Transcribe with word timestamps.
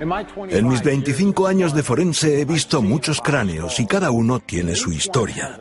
En 0.00 0.68
mis 0.68 0.82
25 0.82 1.46
años 1.46 1.74
de 1.74 1.82
forense 1.82 2.40
he 2.40 2.44
visto 2.44 2.80
muchos 2.80 3.20
cráneos 3.20 3.78
y 3.80 3.86
cada 3.86 4.10
uno 4.10 4.40
tiene 4.40 4.74
su 4.74 4.92
historia. 4.92 5.60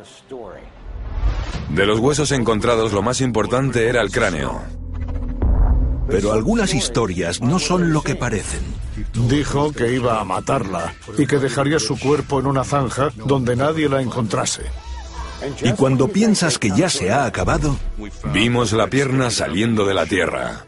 De 1.70 1.85
los 1.85 1.99
huesos 1.99 2.31
encontrados, 2.31 2.94
lo 2.94 3.02
más 3.02 3.21
importante 3.21 3.88
era 3.88 4.02
el 4.02 4.11
cráneo. 4.11 4.61
Pero 6.07 6.31
algunas 6.31 6.73
historias 6.73 7.41
no 7.41 7.59
son 7.59 7.94
lo 7.94 8.02
que 8.02 8.16
parecen. 8.16 8.61
Dijo 9.27 9.71
que 9.71 9.94
iba 9.94 10.20
a 10.20 10.23
matarla 10.23 10.94
y 11.17 11.27
que 11.27 11.38
dejaría 11.38 11.77
su 11.77 11.99
cuerpo 11.99 12.39
en 12.39 12.47
una 12.47 12.63
zanja 12.63 13.09
donde 13.16 13.55
nadie 13.55 13.88
la 13.88 14.02
encontrase. 14.02 14.63
Y 15.61 15.71
cuando 15.73 16.08
piensas 16.08 16.58
que 16.58 16.71
ya 16.71 16.89
se 16.89 17.11
ha 17.11 17.25
acabado, 17.25 17.77
Vimos 18.33 18.73
la 18.73 18.88
pierna 18.88 19.30
saliendo 19.30 19.85
de 19.85 19.94
la 19.94 20.05
tierra. 20.05 20.66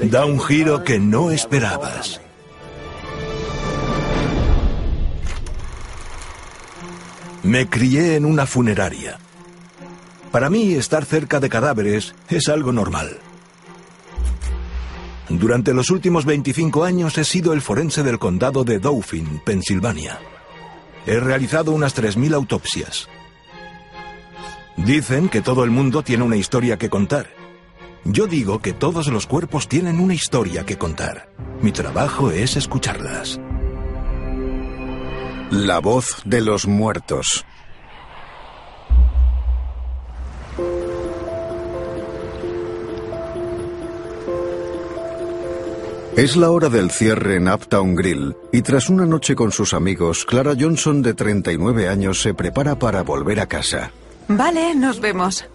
Da 0.00 0.24
un 0.24 0.40
giro 0.40 0.84
que 0.84 0.98
no 0.98 1.30
esperabas. 1.30 2.20
Me 7.42 7.68
crié 7.68 8.16
en 8.16 8.24
una 8.24 8.46
funeraria. 8.46 9.18
Para 10.30 10.48
mí, 10.48 10.74
estar 10.74 11.04
cerca 11.04 11.40
de 11.40 11.48
cadáveres 11.48 12.14
es 12.28 12.48
algo 12.48 12.72
normal. 12.72 13.18
Durante 15.28 15.74
los 15.74 15.90
últimos 15.90 16.24
25 16.24 16.84
años 16.84 17.18
he 17.18 17.24
sido 17.24 17.52
el 17.52 17.60
forense 17.60 18.02
del 18.02 18.18
condado 18.18 18.64
de 18.64 18.78
Dauphin, 18.78 19.40
Pensilvania. 19.44 20.18
He 21.06 21.18
realizado 21.18 21.72
unas 21.72 21.96
3.000 21.96 22.34
autopsias. 22.34 23.08
Dicen 24.76 25.28
que 25.28 25.42
todo 25.42 25.64
el 25.64 25.70
mundo 25.70 26.02
tiene 26.02 26.22
una 26.22 26.36
historia 26.36 26.78
que 26.78 26.90
contar. 26.90 27.41
Yo 28.04 28.26
digo 28.26 28.60
que 28.60 28.72
todos 28.72 29.06
los 29.06 29.26
cuerpos 29.26 29.68
tienen 29.68 30.00
una 30.00 30.14
historia 30.14 30.64
que 30.64 30.76
contar. 30.76 31.28
Mi 31.60 31.70
trabajo 31.70 32.32
es 32.32 32.56
escucharlas. 32.56 33.38
La 35.50 35.78
voz 35.78 36.22
de 36.24 36.40
los 36.40 36.66
muertos. 36.66 37.44
Es 46.16 46.36
la 46.36 46.50
hora 46.50 46.68
del 46.68 46.90
cierre 46.90 47.36
en 47.36 47.48
Uptown 47.48 47.94
Grill 47.94 48.36
y 48.52 48.62
tras 48.62 48.90
una 48.90 49.06
noche 49.06 49.34
con 49.34 49.52
sus 49.52 49.72
amigos, 49.72 50.24
Clara 50.26 50.54
Johnson 50.58 51.02
de 51.02 51.14
39 51.14 51.88
años 51.88 52.20
se 52.20 52.34
prepara 52.34 52.78
para 52.78 53.02
volver 53.02 53.40
a 53.40 53.46
casa. 53.46 53.92
Vale, 54.28 54.74
nos 54.74 55.00
vemos. 55.00 55.46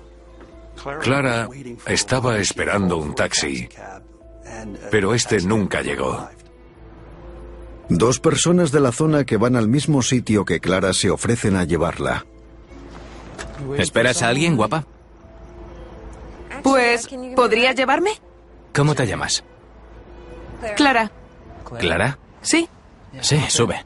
Clara 1.02 1.50
estaba 1.86 2.38
esperando 2.38 2.98
un 2.98 3.16
taxi, 3.16 3.68
pero 4.92 5.14
este 5.14 5.42
nunca 5.42 5.82
llegó. 5.82 6.30
Dos 7.90 8.20
personas 8.20 8.72
de 8.72 8.80
la 8.82 8.92
zona 8.92 9.24
que 9.26 9.38
van 9.38 9.56
al 9.56 9.68
mismo 9.68 10.02
sitio 10.02 10.46
que 10.46 10.60
Clara 10.60 10.94
se 10.94 11.10
ofrecen 11.10 11.56
a 11.56 11.64
llevarla. 11.64 12.26
¿Esperas 13.78 14.22
a 14.22 14.28
alguien, 14.28 14.56
guapa? 14.56 14.86
Pues, 16.64 17.08
¿podría 17.36 17.72
llevarme? 17.74 18.12
¿Cómo 18.74 18.94
te 18.94 19.08
llamas? 19.08 19.44
Clara. 20.76 21.12
¿Clara? 21.80 22.20
¿Sí? 22.42 22.68
Sí, 23.22 23.40
sube. 23.48 23.86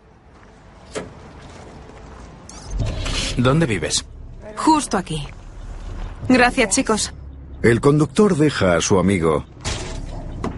¿Dónde 3.38 3.66
vives? 3.66 4.06
Justo 4.58 4.98
aquí. 4.98 5.28
Gracias, 6.30 6.76
chicos. 6.76 7.14
El 7.62 7.80
conductor 7.82 8.36
deja 8.38 8.76
a 8.76 8.82
su 8.82 8.98
amigo 8.98 9.46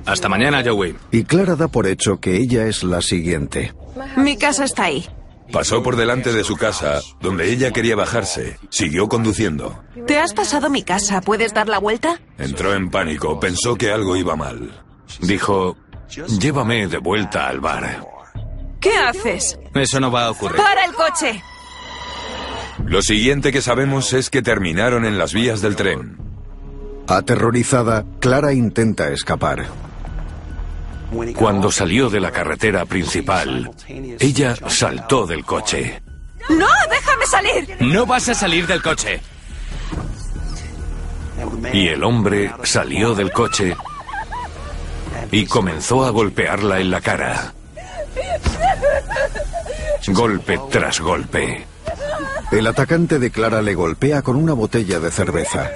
Hasta 0.06 0.30
mañana, 0.30 0.64
Joey. 0.66 0.96
y 1.12 1.24
Clara 1.24 1.56
da 1.56 1.68
por 1.68 1.88
hecho 1.88 2.20
que 2.20 2.38
ella 2.38 2.66
es 2.68 2.84
la 2.84 3.02
siguiente. 3.02 3.74
Mi 4.18 4.38
casa 4.38 4.64
está 4.66 4.84
ahí. 4.86 5.06
Pasó 5.52 5.84
por 5.84 5.96
delante 5.98 6.32
de 6.34 6.44
su 6.44 6.56
casa, 6.56 7.02
donde 7.22 7.52
ella 7.52 7.72
quería 7.72 7.96
bajarse. 7.96 8.58
Siguió 8.70 9.08
conduciendo. 9.08 9.84
¿Te 10.08 10.18
has 10.18 10.34
pasado 10.34 10.70
mi 10.70 10.84
casa? 10.84 11.22
¿Puedes 11.22 11.54
dar 11.54 11.68
la 11.68 11.78
vuelta? 11.80 12.20
Entró 12.38 12.74
en 12.74 12.90
pánico, 12.90 13.40
pensó 13.40 13.76
que 13.76 13.92
algo 13.92 14.16
iba 14.16 14.36
mal. 14.36 14.84
Dijo, 15.20 15.78
llévame 16.40 16.88
de 16.88 16.98
vuelta 16.98 17.48
al 17.50 17.60
bar. 17.60 18.04
¿Qué 18.80 18.98
haces? 18.98 19.60
Eso 19.76 20.00
no 20.00 20.12
va 20.12 20.26
a 20.26 20.32
ocurrir. 20.32 20.58
¡Para 20.58 20.86
el 20.86 20.94
coche! 20.94 21.44
Lo 22.86 23.02
siguiente 23.02 23.52
que 23.52 23.62
sabemos 23.62 24.14
es 24.14 24.30
que 24.30 24.42
terminaron 24.42 25.06
en 25.06 25.18
las 25.18 25.34
vías 25.34 25.62
del 25.62 25.76
tren. 25.76 26.18
Aterrorizada, 27.08 28.06
Clara 28.20 28.54
intenta 28.54 29.10
escapar. 29.12 29.66
Cuando 31.36 31.72
salió 31.72 32.10
de 32.10 32.20
la 32.20 32.32
carretera 32.32 32.86
principal, 32.86 33.72
ella 34.20 34.56
saltó 34.68 35.28
del 35.28 35.46
coche. 35.46 36.02
¡No! 36.50 36.68
¡Déjame 36.90 37.26
salir! 37.28 37.78
No 37.82 38.06
vas 38.06 38.30
a 38.30 38.34
salir 38.34 38.66
del 38.66 38.82
coche. 38.82 39.22
Y 41.72 41.88
el 41.88 42.04
hombre 42.04 42.52
salió 42.64 43.14
del 43.14 43.32
coche 43.32 43.76
y 45.32 45.46
comenzó 45.46 46.06
a 46.06 46.10
golpearla 46.10 46.80
en 46.80 46.92
la 46.92 47.02
cara. 47.02 47.54
Golpe 50.08 50.60
tras 50.70 51.00
golpe. 51.00 51.66
El 52.54 52.68
atacante 52.68 53.18
de 53.18 53.32
Clara 53.32 53.64
le 53.64 53.74
golpea 53.74 54.22
con 54.22 54.36
una 54.36 54.54
botella 54.54 55.00
de 55.00 55.10
cerveza. 55.10 55.72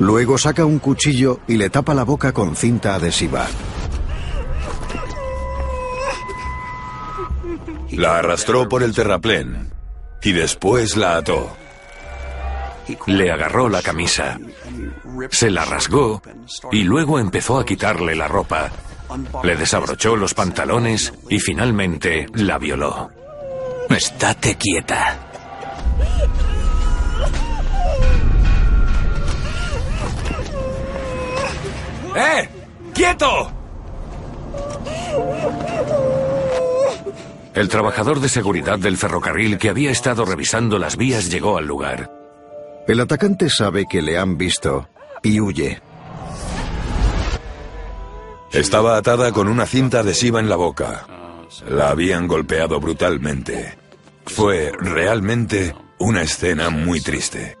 Luego 0.00 0.36
saca 0.38 0.64
un 0.64 0.80
cuchillo 0.80 1.38
y 1.46 1.56
le 1.56 1.70
tapa 1.70 1.94
la 1.94 2.02
boca 2.02 2.32
con 2.32 2.56
cinta 2.56 2.96
adhesiva. 2.96 3.46
La 7.92 8.18
arrastró 8.18 8.68
por 8.68 8.82
el 8.82 8.92
terraplén 8.92 9.70
y 10.20 10.32
después 10.32 10.96
la 10.96 11.18
ató. 11.18 11.56
Le 13.06 13.30
agarró 13.30 13.68
la 13.68 13.82
camisa, 13.82 14.36
se 15.30 15.48
la 15.48 15.64
rasgó 15.64 16.22
y 16.72 16.82
luego 16.82 17.20
empezó 17.20 17.60
a 17.60 17.64
quitarle 17.64 18.16
la 18.16 18.26
ropa. 18.26 18.68
Le 19.44 19.54
desabrochó 19.54 20.16
los 20.16 20.34
pantalones 20.34 21.14
y 21.30 21.38
finalmente 21.38 22.26
la 22.34 22.58
violó. 22.58 23.12
Estate 23.90 24.56
quieta. 24.56 25.18
¡Eh! 32.16 32.48
¡Quieto! 32.94 33.50
El 37.54 37.68
trabajador 37.68 38.20
de 38.20 38.28
seguridad 38.28 38.78
del 38.78 38.96
ferrocarril 38.96 39.58
que 39.58 39.68
había 39.68 39.90
estado 39.90 40.24
revisando 40.24 40.78
las 40.78 40.96
vías 40.96 41.30
llegó 41.30 41.56
al 41.56 41.66
lugar. 41.66 42.10
El 42.88 43.00
atacante 43.00 43.48
sabe 43.48 43.86
que 43.88 44.02
le 44.02 44.18
han 44.18 44.36
visto 44.36 44.88
y 45.22 45.40
huye. 45.40 45.80
Estaba 48.52 48.96
atada 48.96 49.32
con 49.32 49.48
una 49.48 49.66
cinta 49.66 50.00
adhesiva 50.00 50.40
en 50.40 50.48
la 50.48 50.56
boca. 50.56 51.06
La 51.68 51.90
habían 51.90 52.26
golpeado 52.26 52.80
brutalmente. 52.80 53.83
Fue 54.26 54.72
realmente 54.78 55.74
una 55.98 56.22
escena 56.22 56.70
muy 56.70 57.00
triste. 57.00 57.56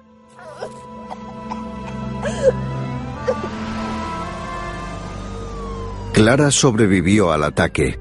Clara 6.12 6.50
sobrevivió 6.50 7.32
al 7.32 7.42
ataque. 7.44 7.98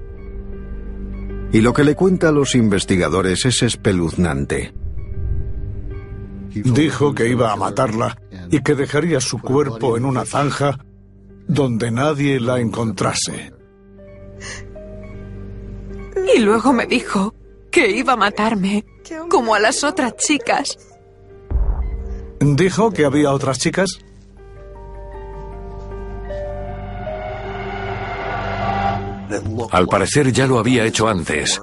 Y 1.51 1.61
lo 1.61 1.73
que 1.73 1.83
le 1.83 1.95
cuenta 1.95 2.29
a 2.29 2.31
los 2.31 2.55
investigadores 2.55 3.45
es 3.45 3.63
espeluznante. 3.63 4.73
Dijo 6.53 7.13
que 7.15 7.27
iba 7.27 7.51
a 7.51 7.55
matarla 7.55 8.17
y 8.51 8.61
que 8.61 8.75
dejaría 8.75 9.19
su 9.19 9.39
cuerpo 9.39 9.97
en 9.97 10.05
una 10.05 10.25
zanja 10.25 10.77
donde 11.47 11.91
nadie 11.91 12.39
la 12.39 12.59
encontrase. 12.59 13.51
Y 16.35 16.39
luego 16.39 16.73
me 16.73 16.85
dijo 16.85 17.33
que 17.73 17.89
iba 17.89 18.13
a 18.13 18.15
matarme, 18.15 18.85
como 19.29 19.55
a 19.55 19.59
las 19.59 19.83
otras 19.83 20.15
chicas. 20.15 20.77
¿Dijo 22.39 22.91
que 22.91 23.03
había 23.03 23.33
otras 23.33 23.57
chicas? 23.57 23.99
Al 29.71 29.87
parecer 29.87 30.31
ya 30.31 30.45
lo 30.45 30.59
había 30.59 30.85
hecho 30.85 31.07
antes 31.07 31.59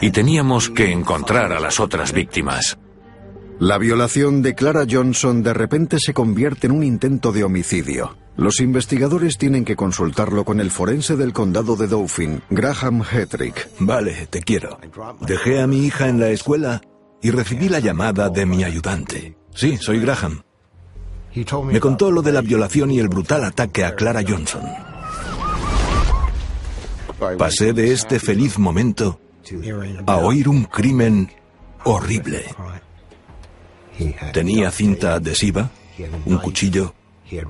y 0.00 0.10
teníamos 0.10 0.68
que 0.68 0.90
encontrar 0.90 1.52
a 1.52 1.60
las 1.60 1.78
otras 1.78 2.12
víctimas. 2.12 2.78
La 3.60 3.78
violación 3.78 4.42
de 4.42 4.54
Clara 4.54 4.84
Johnson 4.90 5.42
de 5.42 5.54
repente 5.54 5.98
se 6.00 6.12
convierte 6.12 6.66
en 6.66 6.72
un 6.72 6.82
intento 6.82 7.30
de 7.30 7.44
homicidio. 7.44 8.16
Los 8.36 8.60
investigadores 8.60 9.36
tienen 9.36 9.64
que 9.64 9.76
consultarlo 9.76 10.44
con 10.44 10.60
el 10.60 10.70
forense 10.70 11.16
del 11.16 11.32
condado 11.32 11.76
de 11.76 11.88
Dauphin, 11.88 12.42
Graham 12.48 13.02
Hetrick. 13.10 13.68
Vale, 13.80 14.26
te 14.28 14.40
quiero. 14.40 14.78
Dejé 15.20 15.60
a 15.60 15.66
mi 15.66 15.84
hija 15.84 16.08
en 16.08 16.20
la 16.20 16.30
escuela 16.30 16.80
y 17.22 17.30
recibí 17.30 17.68
la 17.68 17.80
llamada 17.80 18.30
de 18.30 18.46
mi 18.46 18.64
ayudante. 18.64 19.36
Sí, 19.54 19.76
soy 19.76 20.00
Graham. 20.00 20.42
Me 21.66 21.80
contó 21.80 22.10
lo 22.10 22.22
de 22.22 22.32
la 22.32 22.40
violación 22.40 22.90
y 22.90 22.98
el 22.98 23.08
brutal 23.08 23.44
ataque 23.44 23.84
a 23.84 23.94
Clara 23.94 24.22
Johnson. 24.26 24.62
Pasé 27.38 27.72
de 27.72 27.92
este 27.92 28.18
feliz 28.18 28.58
momento 28.58 29.20
a 30.06 30.16
oír 30.16 30.48
un 30.48 30.64
crimen 30.64 31.30
horrible. 31.84 32.44
Tenía 34.32 34.70
cinta 34.70 35.14
adhesiva, 35.14 35.70
un 36.24 36.38
cuchillo, 36.38 36.94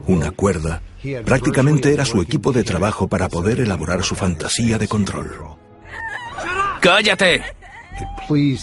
una 0.06 0.30
cuerda. 0.30 0.82
Prácticamente 1.24 1.92
era 1.92 2.04
su 2.04 2.20
equipo 2.20 2.52
de 2.52 2.64
trabajo 2.64 3.08
para 3.08 3.28
poder 3.28 3.60
elaborar 3.60 4.02
su 4.02 4.14
fantasía 4.14 4.78
de 4.78 4.88
control. 4.88 5.30
¡Cállate! 6.80 7.42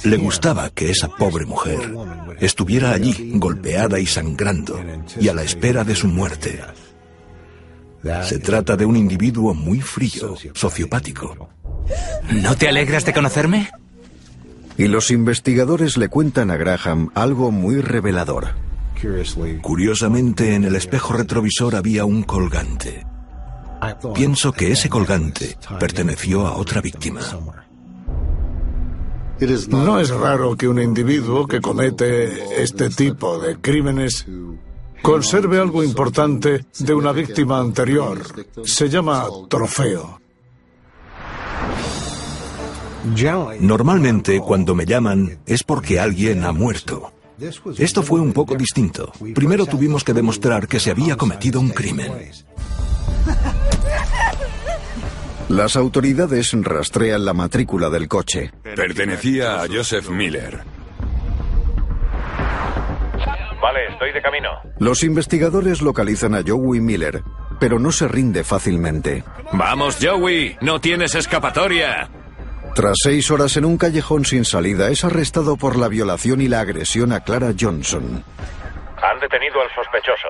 Le 0.04 0.18
gustaba 0.18 0.70
que 0.70 0.90
esa 0.90 1.10
pobre 1.10 1.46
mujer 1.46 1.94
estuviera 2.40 2.92
allí 2.92 3.32
golpeada 3.36 4.00
y 4.00 4.06
sangrando 4.06 4.80
y 5.20 5.28
a 5.28 5.34
la 5.34 5.44
espera 5.44 5.84
de 5.84 5.96
su 5.96 6.08
muerte. 6.08 6.60
Se 8.24 8.40
trata 8.40 8.76
de 8.76 8.86
un 8.86 8.96
individuo 8.96 9.54
muy 9.54 9.82
frío, 9.82 10.36
sociopático. 10.54 11.50
¿No 12.32 12.56
te 12.56 12.68
alegras 12.68 13.06
de 13.06 13.14
conocerme? 13.14 13.70
Y 14.78 14.88
los 14.88 15.12
investigadores 15.12 15.98
le 15.98 16.08
cuentan 16.08 16.52
a 16.52 16.58
Graham 16.58 17.10
algo 17.16 17.52
muy 17.52 17.82
revelador. 17.82 18.67
Curiosamente, 19.62 20.56
en 20.56 20.64
el 20.64 20.76
espejo 20.76 21.14
retrovisor 21.14 21.76
había 21.76 22.06
un 22.06 22.24
colgante. 22.24 23.06
Pienso 24.14 24.52
que 24.52 24.72
ese 24.72 24.90
colgante 24.90 25.58
perteneció 25.80 26.48
a 26.48 26.58
otra 26.58 26.82
víctima. 26.82 27.22
No 29.70 30.00
es 30.00 30.10
raro 30.10 30.56
que 30.56 30.68
un 30.68 30.82
individuo 30.82 31.46
que 31.46 31.62
comete 31.62 32.62
este 32.62 32.90
tipo 32.90 33.38
de 33.38 33.58
crímenes 33.58 34.26
conserve 35.02 35.60
algo 35.60 35.84
importante 35.84 36.66
de 36.80 36.94
una 36.94 37.12
víctima 37.12 37.60
anterior. 37.60 38.20
Se 38.64 38.90
llama 38.90 39.28
trofeo. 39.48 40.20
Normalmente 43.60 44.40
cuando 44.40 44.76
me 44.76 44.86
llaman 44.86 45.40
es 45.46 45.64
porque 45.64 46.00
alguien 46.00 46.44
ha 46.44 46.52
muerto. 46.52 47.14
Esto 47.78 48.02
fue 48.02 48.20
un 48.20 48.34
poco 48.34 48.56
distinto. 48.56 49.12
Primero 49.36 49.66
tuvimos 49.66 50.04
que 50.04 50.14
demostrar 50.14 50.68
que 50.68 50.80
se 50.80 50.92
había 50.92 51.16
cometido 51.16 51.60
un 51.60 51.70
crimen. 51.70 52.12
Las 55.50 55.76
autoridades 55.76 56.52
rastrean 56.54 57.24
la 57.24 57.34
matrícula 57.34 57.90
del 57.90 58.08
coche. 58.08 58.52
Pertenecía 58.64 59.62
a 59.62 59.68
Joseph 59.68 60.10
Miller. 60.10 60.64
Vale, 63.62 63.80
estoy 63.92 64.12
de 64.12 64.22
camino. 64.22 64.50
Los 64.80 65.04
investigadores 65.04 65.82
localizan 65.82 66.36
a 66.36 66.42
Joey 66.46 66.82
Miller, 66.82 67.24
pero 67.60 67.80
no 67.80 67.92
se 67.92 68.08
rinde 68.08 68.44
fácilmente. 68.44 69.24
Vamos, 69.54 69.98
Joey, 70.02 70.58
no 70.62 70.82
tienes 70.82 71.16
escapatoria. 71.16 72.10
Tras 72.78 72.94
seis 73.04 73.32
horas 73.32 73.58
en 73.58 73.66
un 73.66 73.76
callejón 73.76 74.24
sin 74.24 74.46
salida, 74.46 74.92
es 74.92 75.04
arrestado 75.04 75.58
por 75.58 75.78
la 75.78 75.88
violación 75.88 76.42
y 76.42 76.48
la 76.48 76.60
agresión 76.60 77.12
a 77.12 77.22
Clara 77.22 77.52
Johnson. 77.60 78.24
Han 79.02 79.20
detenido 79.20 79.56
al 79.60 79.68
sospechoso. 79.74 80.28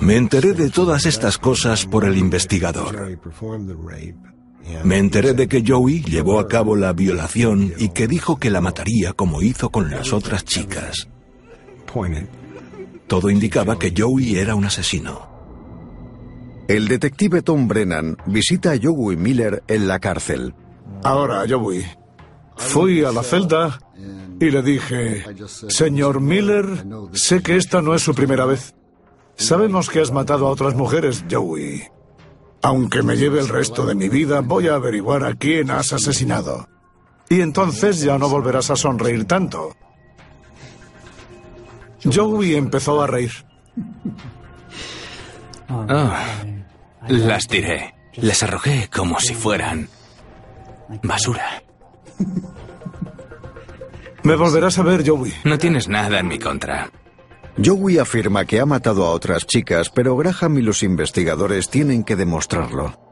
Me 0.00 0.16
enteré 0.16 0.54
de 0.54 0.70
todas 0.70 1.04
estas 1.04 1.36
cosas 1.36 1.84
por 1.84 2.06
el 2.06 2.16
investigador. 2.16 3.18
Me 4.82 4.96
enteré 4.96 5.34
de 5.34 5.46
que 5.46 5.62
Joey 5.62 6.04
llevó 6.04 6.40
a 6.40 6.48
cabo 6.48 6.74
la 6.74 6.94
violación 6.94 7.74
y 7.76 7.90
que 7.90 8.08
dijo 8.08 8.38
que 8.38 8.48
la 8.48 8.62
mataría 8.62 9.12
como 9.12 9.42
hizo 9.42 9.68
con 9.68 9.90
las 9.90 10.10
otras 10.14 10.46
chicas. 10.46 11.06
Todo 13.06 13.28
indicaba 13.28 13.78
que 13.78 13.92
Joey 13.94 14.38
era 14.38 14.54
un 14.54 14.64
asesino. 14.64 15.29
El 16.70 16.86
detective 16.86 17.42
Tom 17.42 17.66
Brennan 17.66 18.16
visita 18.26 18.70
a 18.70 18.78
Joey 18.80 19.16
Miller 19.16 19.64
en 19.66 19.88
la 19.88 19.98
cárcel. 19.98 20.54
Ahora, 21.02 21.42
Joey, 21.48 21.84
fui 22.54 23.02
a 23.02 23.10
la 23.10 23.24
celda 23.24 23.80
y 24.38 24.52
le 24.52 24.62
dije, 24.62 25.24
señor 25.66 26.20
Miller, 26.20 26.86
sé 27.12 27.42
que 27.42 27.56
esta 27.56 27.82
no 27.82 27.92
es 27.92 28.02
su 28.02 28.14
primera 28.14 28.46
vez. 28.46 28.76
Sabemos 29.34 29.90
que 29.90 29.98
has 29.98 30.12
matado 30.12 30.46
a 30.46 30.50
otras 30.50 30.76
mujeres, 30.76 31.24
Joey. 31.28 31.82
Aunque 32.62 33.02
me 33.02 33.16
lleve 33.16 33.40
el 33.40 33.48
resto 33.48 33.84
de 33.84 33.96
mi 33.96 34.08
vida, 34.08 34.38
voy 34.38 34.68
a 34.68 34.76
averiguar 34.76 35.24
a 35.24 35.34
quién 35.34 35.72
has 35.72 35.92
asesinado. 35.92 36.68
Y 37.28 37.40
entonces 37.40 38.00
ya 38.00 38.16
no 38.16 38.28
volverás 38.28 38.70
a 38.70 38.76
sonreír 38.76 39.24
tanto. 39.24 39.74
Joey 42.04 42.54
empezó 42.54 43.02
a 43.02 43.08
reír. 43.08 43.32
Ah, 45.68 46.44
las 47.08 47.46
tiré. 47.46 47.94
Les 48.14 48.42
arrojé 48.42 48.88
como 48.92 49.20
si 49.20 49.34
fueran 49.34 49.88
basura. 51.02 51.62
Me 54.22 54.36
volverás 54.36 54.78
a 54.78 54.82
ver, 54.82 55.06
Joey. 55.06 55.32
No 55.44 55.58
tienes 55.58 55.88
nada 55.88 56.18
en 56.18 56.28
mi 56.28 56.38
contra. 56.38 56.90
Joey 57.62 57.98
afirma 57.98 58.44
que 58.44 58.60
ha 58.60 58.66
matado 58.66 59.04
a 59.04 59.10
otras 59.10 59.46
chicas, 59.46 59.90
pero 59.90 60.16
Graham 60.16 60.58
y 60.58 60.62
los 60.62 60.82
investigadores 60.82 61.68
tienen 61.68 62.04
que 62.04 62.16
demostrarlo. 62.16 63.09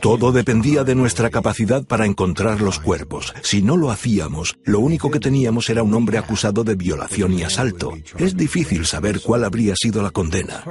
Todo 0.00 0.32
dependía 0.32 0.84
de 0.84 0.94
nuestra 0.94 1.30
capacidad 1.30 1.84
para 1.84 2.06
encontrar 2.06 2.60
los 2.60 2.78
cuerpos. 2.78 3.34
Si 3.42 3.62
no 3.62 3.76
lo 3.76 3.90
hacíamos, 3.90 4.58
lo 4.64 4.80
único 4.80 5.10
que 5.10 5.20
teníamos 5.20 5.70
era 5.70 5.82
un 5.82 5.94
hombre 5.94 6.18
acusado 6.18 6.64
de 6.64 6.74
violación 6.74 7.32
y 7.32 7.42
asalto. 7.42 7.92
Es 8.18 8.36
difícil 8.36 8.86
saber 8.86 9.20
cuál 9.20 9.44
habría 9.44 9.74
sido 9.76 10.02
la 10.02 10.10
condena. 10.10 10.64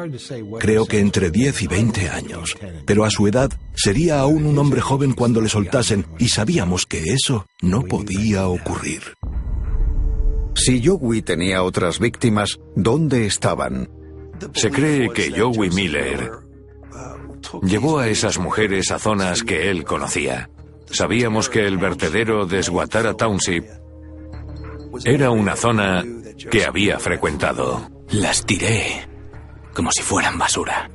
Creo 0.60 0.86
que 0.86 1.00
entre 1.00 1.32
10 1.32 1.64
y 1.64 1.68
20 1.68 2.10
años. 2.10 2.56
Pero 2.86 3.04
a 3.04 3.10
su 3.10 3.28
edad 3.28 3.52
sería 3.74 4.20
aún 4.20 4.46
un 4.46 4.58
hombre 4.58 4.82
joven 4.82 5.14
cuando 5.14 5.42
le 5.42 5.50
soltasen 5.50 6.06
y 6.20 6.30
sabíamos 6.30 6.86
que 6.86 7.04
eso 7.04 7.48
no 7.62 7.82
podía 7.84 8.48
ocurrir. 8.48 9.02
Si 10.56 10.86
Joey 10.86 11.22
tenía 11.22 11.64
otras 11.64 12.00
víctimas, 12.00 12.60
¿dónde 12.76 13.26
estaban? 13.26 13.90
Se 14.54 14.72
cree 14.72 15.10
que 15.12 15.32
Joey 15.38 15.70
Miller 15.70 16.45
llevó 17.62 18.00
a 18.00 18.08
esas 18.08 18.38
mujeres 18.38 18.92
a 18.92 19.00
zonas 19.00 19.44
que 19.44 19.70
él 19.70 19.84
conocía. 19.84 20.50
Sabíamos 20.92 21.50
que 21.50 21.66
el 21.66 21.78
vertedero 21.78 22.46
de 22.46 22.64
Swatara 22.64 23.14
Township 23.16 23.66
era 25.04 25.32
una 25.32 25.56
zona 25.56 26.04
que 26.52 26.66
había 26.66 27.00
frecuentado. 27.00 27.90
Las 28.12 28.46
tiré 28.46 29.08
como 29.74 29.92
si 29.92 30.02
fueran 30.02 30.38
basura. 30.38 30.90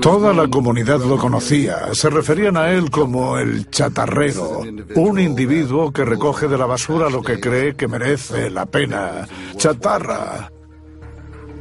Toda 0.00 0.32
la 0.32 0.48
comunidad 0.48 1.00
lo 1.00 1.16
conocía. 1.16 1.94
Se 1.94 2.10
referían 2.10 2.56
a 2.56 2.70
él 2.70 2.90
como 2.90 3.38
el 3.38 3.70
chatarrero, 3.70 4.62
un 4.96 5.20
individuo 5.20 5.92
que 5.92 6.04
recoge 6.04 6.48
de 6.48 6.58
la 6.58 6.66
basura 6.66 7.10
lo 7.10 7.22
que 7.22 7.38
cree 7.38 7.74
que 7.74 7.88
merece 7.88 8.50
la 8.50 8.66
pena. 8.66 9.28
Chatarra. 9.56 10.50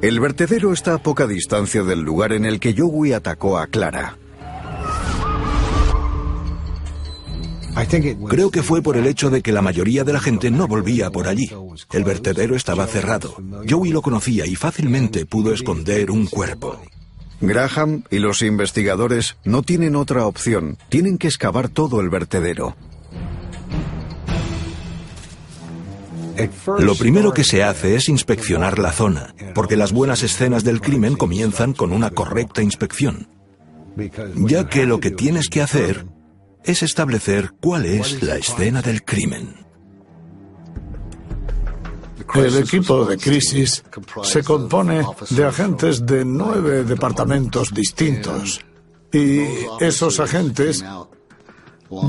El 0.04 0.20
vertedero 0.20 0.74
está 0.74 0.96
a 0.96 0.98
poca 0.98 1.28
distancia 1.28 1.82
del 1.82 2.02
lugar 2.02 2.34
en 2.34 2.44
el 2.44 2.60
que 2.60 2.76
Joey 2.78 3.14
atacó 3.14 3.58
a 3.58 3.68
Clara. 3.68 4.18
Creo 8.28 8.52
que 8.52 8.64
fue 8.64 8.82
por 8.82 8.98
el 8.98 9.08
hecho 9.08 9.30
de 9.30 9.42
que 9.42 9.54
la 9.54 9.62
mayoría 9.62 10.04
de 10.04 10.12
la 10.12 10.20
gente 10.20 10.52
no 10.52 10.68
volvía 10.68 11.10
por 11.10 11.30
allí. 11.30 11.50
El 11.94 12.04
vertedero 12.04 12.58
estaba 12.58 12.86
cerrado. 12.86 13.38
Joey 13.70 13.94
lo 13.94 14.02
conocía 14.02 14.46
y 14.46 14.58
fácilmente 14.58 15.26
pudo 15.26 15.54
esconder 15.54 16.12
un 16.12 16.26
cuerpo. 16.28 16.82
Graham 17.40 18.04
y 18.12 18.20
los 18.20 18.42
investigadores 18.42 19.38
no 19.46 19.62
tienen 19.62 19.96
otra 19.96 20.26
opción. 20.26 20.78
Tienen 20.90 21.18
que 21.18 21.28
excavar 21.28 21.70
todo 21.70 22.02
el 22.02 22.10
vertedero. 22.10 22.76
Lo 26.80 26.96
primero 26.96 27.34
que 27.34 27.44
se 27.44 27.64
hace 27.64 27.96
es 27.96 28.10
inspeccionar 28.10 28.80
la 28.80 28.92
zona, 28.92 29.36
porque 29.54 29.78
las 29.78 29.92
buenas 29.92 30.24
escenas 30.24 30.64
del 30.64 30.82
crimen 30.82 31.16
comienzan 31.16 31.74
con 31.74 31.92
una 31.92 32.10
correcta 32.10 32.62
inspección, 32.62 33.28
ya 34.36 34.68
que 34.68 34.86
lo 34.86 35.00
que 35.00 35.12
tienes 35.12 35.50
que 35.50 35.62
hacer 35.62 36.06
es 36.64 36.84
establecer 36.84 37.52
cuál 37.60 37.86
es 37.86 38.24
la 38.24 38.38
escena 38.38 38.82
del 38.82 39.04
crimen. 39.04 39.64
El 42.36 42.58
equipo 42.58 43.06
de 43.06 43.18
crisis 43.18 43.84
se 44.24 44.44
compone 44.44 45.04
de 45.30 45.46
agentes 45.46 46.06
de 46.06 46.26
nueve 46.26 46.84
departamentos 46.84 47.72
distintos. 47.74 48.62
Y 49.12 49.42
esos 49.80 50.20
agentes 50.20 50.84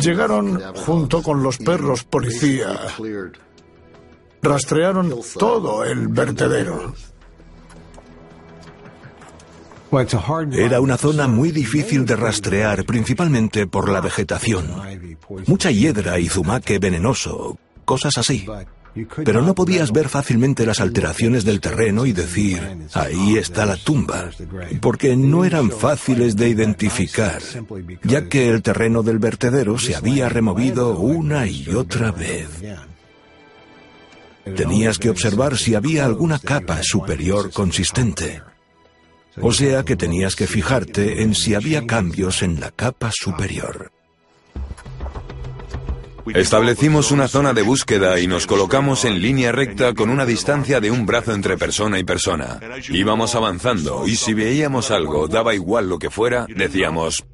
llegaron 0.00 0.62
junto 0.76 1.22
con 1.22 1.42
los 1.42 1.58
perros 1.58 2.04
policía. 2.04 2.80
Rastrearon 4.44 5.14
todo 5.38 5.84
el 5.84 6.08
vertedero. 6.08 6.94
Era 10.52 10.80
una 10.80 10.96
zona 10.98 11.28
muy 11.28 11.50
difícil 11.50 12.04
de 12.04 12.16
rastrear, 12.16 12.84
principalmente 12.84 13.66
por 13.66 13.88
la 13.88 14.00
vegetación. 14.00 14.66
Mucha 15.46 15.70
hiedra 15.70 16.18
y 16.18 16.28
zumaque 16.28 16.78
venenoso, 16.78 17.58
cosas 17.84 18.18
así. 18.18 18.46
Pero 19.24 19.42
no 19.42 19.54
podías 19.54 19.92
ver 19.92 20.08
fácilmente 20.08 20.66
las 20.66 20.80
alteraciones 20.80 21.44
del 21.44 21.60
terreno 21.60 22.06
y 22.06 22.12
decir, 22.12 22.60
ahí 22.92 23.36
está 23.36 23.66
la 23.66 23.76
tumba, 23.76 24.30
porque 24.80 25.16
no 25.16 25.44
eran 25.44 25.70
fáciles 25.70 26.36
de 26.36 26.48
identificar, 26.48 27.40
ya 28.04 28.28
que 28.28 28.48
el 28.50 28.62
terreno 28.62 29.02
del 29.02 29.18
vertedero 29.18 29.78
se 29.78 29.96
había 29.96 30.28
removido 30.28 30.98
una 30.98 31.46
y 31.46 31.68
otra 31.70 32.12
vez. 32.12 32.48
Tenías 34.44 34.98
que 34.98 35.10
observar 35.10 35.56
si 35.56 35.74
había 35.74 36.04
alguna 36.04 36.38
capa 36.38 36.80
superior 36.82 37.50
consistente. 37.50 38.42
O 39.40 39.52
sea 39.52 39.84
que 39.84 39.96
tenías 39.96 40.36
que 40.36 40.46
fijarte 40.46 41.22
en 41.22 41.34
si 41.34 41.54
había 41.54 41.86
cambios 41.86 42.42
en 42.42 42.60
la 42.60 42.70
capa 42.70 43.10
superior. 43.12 43.90
Establecimos 46.32 47.10
una 47.10 47.28
zona 47.28 47.52
de 47.52 47.62
búsqueda 47.62 48.18
y 48.18 48.26
nos 48.26 48.46
colocamos 48.46 49.04
en 49.04 49.20
línea 49.20 49.52
recta 49.52 49.92
con 49.92 50.08
una 50.08 50.24
distancia 50.24 50.80
de 50.80 50.90
un 50.90 51.04
brazo 51.04 51.34
entre 51.34 51.58
persona 51.58 51.98
y 51.98 52.04
persona. 52.04 52.60
Íbamos 52.88 53.34
avanzando 53.34 54.06
y 54.06 54.16
si 54.16 54.32
veíamos 54.32 54.90
algo, 54.90 55.28
daba 55.28 55.54
igual 55.54 55.88
lo 55.88 55.98
que 55.98 56.10
fuera, 56.10 56.46
decíamos, 56.48 57.24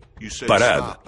parad. 0.47 0.99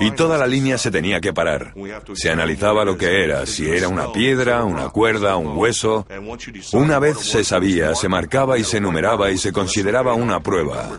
Y 0.00 0.10
toda 0.12 0.38
la 0.38 0.46
línea 0.46 0.78
se 0.78 0.90
tenía 0.90 1.20
que 1.20 1.32
parar. 1.32 1.74
Se 2.14 2.30
analizaba 2.30 2.84
lo 2.84 2.96
que 2.96 3.24
era, 3.24 3.46
si 3.46 3.68
era 3.68 3.88
una 3.88 4.12
piedra, 4.12 4.64
una 4.64 4.88
cuerda, 4.88 5.36
un 5.36 5.56
hueso. 5.56 6.06
Una 6.72 6.98
vez 6.98 7.18
se 7.18 7.44
sabía, 7.44 7.94
se 7.94 8.08
marcaba 8.08 8.58
y 8.58 8.64
se 8.64 8.80
numeraba 8.80 9.30
y 9.30 9.38
se 9.38 9.52
consideraba 9.52 10.14
una 10.14 10.40
prueba. 10.40 10.90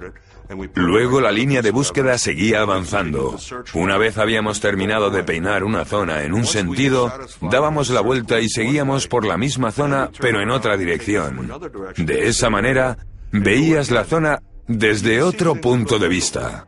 Luego 0.73 1.21
la 1.21 1.31
línea 1.31 1.61
de 1.61 1.69
búsqueda 1.69 2.17
seguía 2.17 2.61
avanzando. 2.61 3.38
Una 3.75 3.97
vez 3.97 4.17
habíamos 4.17 4.59
terminado 4.59 5.11
de 5.11 5.23
peinar 5.23 5.63
una 5.63 5.85
zona 5.85 6.23
en 6.23 6.33
un 6.33 6.45
sentido, 6.45 7.13
dábamos 7.39 7.89
la 7.91 8.01
vuelta 8.01 8.39
y 8.39 8.49
seguíamos 8.49 9.07
por 9.07 9.25
la 9.25 9.38
misma 9.38 9.71
zona, 9.71 10.09
pero 10.19 10.41
en 10.41 10.49
otra 10.49 10.75
dirección. 10.75 11.51
De 11.97 12.27
esa 12.27 12.49
manera, 12.49 12.97
veías 13.31 13.91
la 13.91 14.05
zona 14.05 14.41
desde 14.67 15.21
otro 15.21 15.55
punto 15.55 15.99
de 15.99 16.07
vista. 16.07 16.65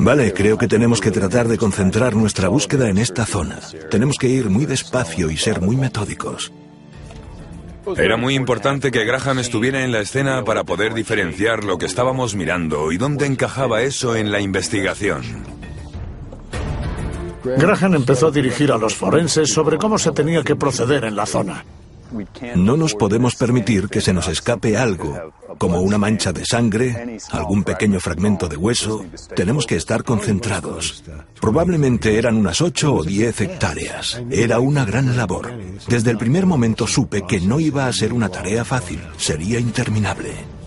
Vale, 0.00 0.32
creo 0.32 0.56
que 0.56 0.68
tenemos 0.68 1.00
que 1.00 1.10
tratar 1.10 1.48
de 1.48 1.58
concentrar 1.58 2.14
nuestra 2.14 2.48
búsqueda 2.48 2.88
en 2.88 2.98
esta 2.98 3.26
zona. 3.26 3.58
Tenemos 3.90 4.16
que 4.16 4.28
ir 4.28 4.48
muy 4.48 4.64
despacio 4.64 5.30
y 5.30 5.36
ser 5.36 5.60
muy 5.60 5.76
metódicos. 5.76 6.52
Era 7.96 8.16
muy 8.16 8.34
importante 8.34 8.90
que 8.90 9.04
Graham 9.04 9.38
estuviera 9.38 9.82
en 9.82 9.92
la 9.92 10.00
escena 10.00 10.44
para 10.44 10.64
poder 10.64 10.94
diferenciar 10.94 11.64
lo 11.64 11.78
que 11.78 11.86
estábamos 11.86 12.34
mirando 12.34 12.92
y 12.92 12.98
dónde 12.98 13.26
encajaba 13.26 13.82
eso 13.82 14.14
en 14.14 14.30
la 14.30 14.40
investigación. 14.40 15.22
Graham 17.44 17.94
empezó 17.94 18.28
a 18.28 18.30
dirigir 18.30 18.70
a 18.72 18.78
los 18.78 18.94
forenses 18.94 19.52
sobre 19.52 19.78
cómo 19.78 19.98
se 19.98 20.12
tenía 20.12 20.42
que 20.42 20.54
proceder 20.54 21.04
en 21.04 21.16
la 21.16 21.26
zona. 21.26 21.64
No 22.56 22.76
nos 22.76 22.94
podemos 22.94 23.34
permitir 23.34 23.88
que 23.88 24.00
se 24.00 24.12
nos 24.12 24.28
escape 24.28 24.76
algo, 24.76 25.32
como 25.58 25.80
una 25.80 25.98
mancha 25.98 26.32
de 26.32 26.44
sangre, 26.44 27.18
algún 27.30 27.64
pequeño 27.64 28.00
fragmento 28.00 28.48
de 28.48 28.56
hueso. 28.56 29.04
Tenemos 29.34 29.66
que 29.66 29.76
estar 29.76 30.04
concentrados. 30.04 31.04
Probablemente 31.40 32.18
eran 32.18 32.36
unas 32.36 32.60
ocho 32.60 32.94
o 32.94 33.04
diez 33.04 33.40
hectáreas. 33.40 34.20
Era 34.30 34.60
una 34.60 34.84
gran 34.84 35.16
labor. 35.16 35.52
Desde 35.86 36.10
el 36.10 36.18
primer 36.18 36.46
momento 36.46 36.86
supe 36.86 37.22
que 37.26 37.40
no 37.40 37.60
iba 37.60 37.86
a 37.86 37.92
ser 37.92 38.12
una 38.12 38.28
tarea 38.28 38.64
fácil, 38.64 39.00
sería 39.16 39.58
interminable. 39.58 40.57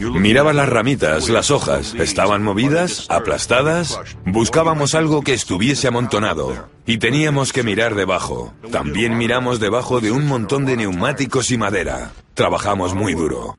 Miraba 0.00 0.52
las 0.52 0.68
ramitas, 0.68 1.28
las 1.28 1.50
hojas. 1.50 1.94
¿Estaban 1.94 2.42
movidas? 2.42 3.06
¿Aplastadas? 3.08 3.98
Buscábamos 4.24 4.94
algo 4.94 5.22
que 5.22 5.32
estuviese 5.32 5.88
amontonado. 5.88 6.68
Y 6.86 6.98
teníamos 6.98 7.52
que 7.52 7.62
mirar 7.62 7.94
debajo. 7.94 8.54
También 8.70 9.16
miramos 9.16 9.58
debajo 9.60 10.00
de 10.00 10.12
un 10.12 10.26
montón 10.26 10.66
de 10.66 10.76
neumáticos 10.76 11.50
y 11.50 11.58
madera. 11.58 12.12
Trabajamos 12.34 12.94
muy 12.94 13.14
duro. 13.14 13.58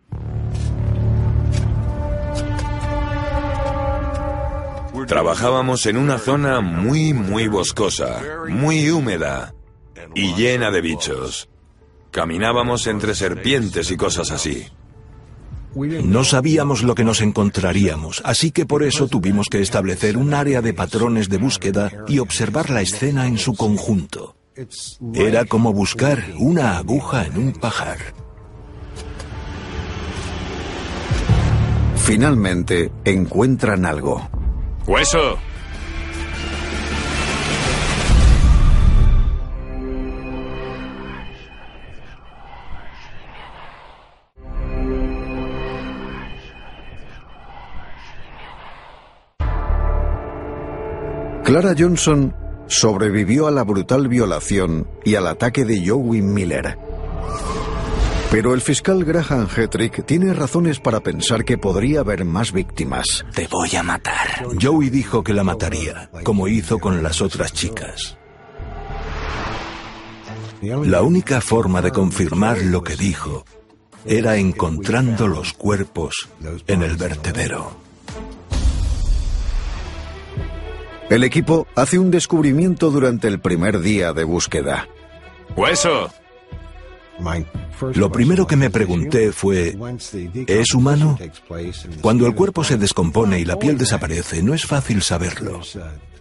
Trabajábamos 5.08 5.86
en 5.86 5.98
una 5.98 6.17
zona 6.17 6.60
muy, 6.60 7.13
muy 7.13 7.48
boscosa, 7.48 8.22
muy 8.50 8.89
húmeda 8.89 9.53
y 10.13 10.34
llena 10.36 10.70
de 10.70 10.82
bichos. 10.82 11.50
Caminábamos 12.12 12.88
entre 12.88 13.15
serpientes 13.15 13.89
y 13.91 13.98
cosas 13.98 14.32
así. 14.32 14.67
No 16.03 16.24
sabíamos 16.24 16.84
lo 16.84 16.96
que 16.96 17.03
nos 17.03 17.22
encontraríamos, 17.22 18.22
así 18.25 18.51
que 18.51 18.65
por 18.65 18.84
eso 18.84 19.07
tuvimos 19.07 19.48
que 19.50 19.62
establecer 19.62 20.17
un 20.17 20.34
área 20.34 20.62
de 20.62 20.74
patrones 20.74 21.29
de 21.29 21.38
búsqueda 21.38 21.91
y 22.07 22.19
observar 22.19 22.69
la 22.69 22.81
escena 22.81 23.27
en 23.27 23.38
su 23.38 23.55
conjunto. 23.55 24.36
Era 25.13 25.46
como 25.46 25.72
buscar 25.72 26.24
una 26.39 26.77
aguja 26.77 27.25
en 27.25 27.38
un 27.38 27.53
pajar. 27.53 28.00
Finalmente 31.96 32.91
encuentran 33.03 33.86
algo. 33.86 34.29
¡Hueso! 34.88 35.38
Clara 51.47 51.73
Johnson 51.79 52.35
sobrevivió 52.67 53.47
a 53.47 53.51
la 53.51 53.63
brutal 53.63 54.09
violación 54.09 54.85
y 55.05 55.15
al 55.15 55.27
ataque 55.27 55.63
de 55.63 55.81
Joey 55.87 56.21
Miller. 56.21 56.77
Pero 58.29 58.53
el 58.53 58.59
fiscal 58.59 59.05
Graham 59.05 59.47
Hetrick 59.55 60.05
tiene 60.05 60.33
razones 60.33 60.81
para 60.81 60.99
pensar 60.99 61.45
que 61.45 61.57
podría 61.57 62.01
haber 62.01 62.25
más 62.25 62.51
víctimas. 62.51 63.25
Te 63.33 63.47
voy 63.47 63.73
a 63.77 63.81
matar. 63.81 64.45
Joey 64.61 64.89
dijo 64.89 65.23
que 65.23 65.33
la 65.33 65.45
mataría, 65.45 66.09
como 66.23 66.49
hizo 66.49 66.79
con 66.79 67.01
las 67.01 67.21
otras 67.21 67.53
chicas. 67.53 68.17
La 70.61 71.01
única 71.01 71.39
forma 71.39 71.81
de 71.81 71.91
confirmar 71.91 72.61
lo 72.61 72.83
que 72.83 72.97
dijo 72.97 73.45
era 74.03 74.35
encontrando 74.35 75.29
los 75.29 75.53
cuerpos 75.53 76.27
en 76.67 76.83
el 76.83 76.97
vertedero. 76.97 77.87
El 81.09 81.23
equipo 81.23 81.67
hace 81.75 81.99
un 81.99 82.11
descubrimiento 82.11 82.91
durante 82.91 83.29
el 83.29 83.39
primer 83.39 83.79
día 83.79 84.11
de 84.11 84.25
búsqueda. 84.25 84.87
¡Hueso! 85.55 86.09
Lo 87.93 88.11
primero 88.11 88.45
que 88.45 88.55
me 88.55 88.69
pregunté 88.69 89.31
fue, 89.31 89.77
¿es 90.47 90.73
humano? 90.73 91.17
Cuando 92.01 92.27
el 92.27 92.35
cuerpo 92.35 92.63
se 92.63 92.77
descompone 92.77 93.39
y 93.39 93.45
la 93.45 93.57
piel 93.57 93.77
desaparece, 93.77 94.43
no 94.43 94.53
es 94.53 94.65
fácil 94.65 95.01
saberlo. 95.01 95.61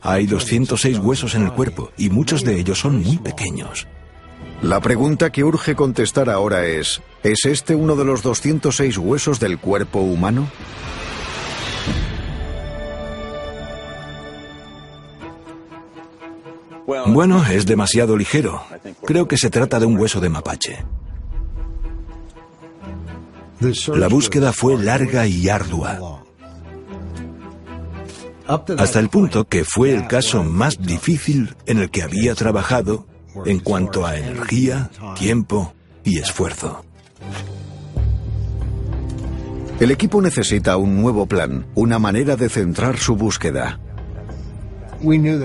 Hay 0.02 0.26
206 0.26 0.99
huesos 0.99 1.35
en 1.35 1.43
el 1.43 1.52
cuerpo 1.52 1.90
y 1.97 2.11
muchos 2.11 2.45
de 2.45 2.59
ellos 2.59 2.78
son 2.78 3.02
muy 3.02 3.19
pequeños. 3.19 3.87
La 4.62 4.81
pregunta 4.81 5.31
que 5.31 5.45
urge 5.45 5.75
contestar 5.75 6.31
ahora 6.31 6.64
es, 6.66 7.02
¿es 7.23 7.45
este 7.45 7.75
uno 7.75 7.97
de 7.97 8.05
los 8.05 8.23
206 8.23 8.97
huesos 8.99 9.40
del 9.40 9.59
cuerpo 9.59 10.00
humano? 10.00 10.49
Bueno, 16.87 17.45
es 17.47 17.66
demasiado 17.66 18.16
ligero. 18.16 18.62
Creo 19.05 19.26
que 19.26 19.37
se 19.37 19.50
trata 19.50 19.81
de 19.81 19.87
un 19.87 19.99
hueso 19.99 20.21
de 20.21 20.28
mapache. 20.28 20.85
La 23.95 24.09
búsqueda 24.09 24.52
fue 24.52 24.78
larga 24.78 25.26
y 25.26 25.49
ardua. 25.49 26.23
Hasta 28.47 29.00
el 29.00 29.09
punto 29.09 29.49
que 29.49 29.64
fue 29.64 29.93
el 29.93 30.07
caso 30.07 30.45
más 30.45 30.78
difícil 30.81 31.57
en 31.66 31.78
el 31.78 31.90
que 31.90 32.02
había 32.02 32.35
trabajado 32.35 33.07
en 33.45 33.59
cuanto 33.61 34.07
a 34.07 34.16
energía, 34.16 34.90
tiempo 35.19 35.75
y 36.05 36.19
esfuerzo. 36.19 36.85
El 39.81 39.90
equipo 39.90 40.23
necesita 40.23 40.76
un 40.76 41.02
nuevo 41.02 41.26
plan, 41.26 41.66
una 41.75 41.99
manera 41.99 42.37
de 42.37 42.49
centrar 42.49 42.97
su 42.99 43.16
búsqueda. 43.16 43.81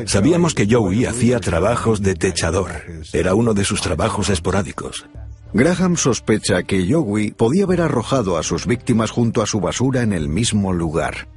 Sabíamos 0.08 0.56
que 0.56 0.68
Joey 0.70 1.06
hacía 1.06 1.39
trabajos 1.39 2.01
de 2.01 2.15
techador. 2.15 2.72
Era 3.13 3.36
uno 3.36 3.53
de 3.53 3.63
sus 3.63 3.82
trabajos 3.82 4.30
esporádicos. 4.30 5.06
Graham 5.53 5.98
sospecha 5.98 6.63
que 6.63 6.91
Joey 6.91 7.32
podía 7.32 7.65
haber 7.65 7.82
arrojado 7.82 8.38
a 8.38 8.44
sus 8.44 8.65
víctimas 8.65 9.12
junto 9.12 9.41
a 9.41 9.46
su 9.46 9.60
basura 9.60 10.01
en 10.01 10.13
el 10.13 10.30
mismo 10.30 10.74
lugar. 10.74 11.27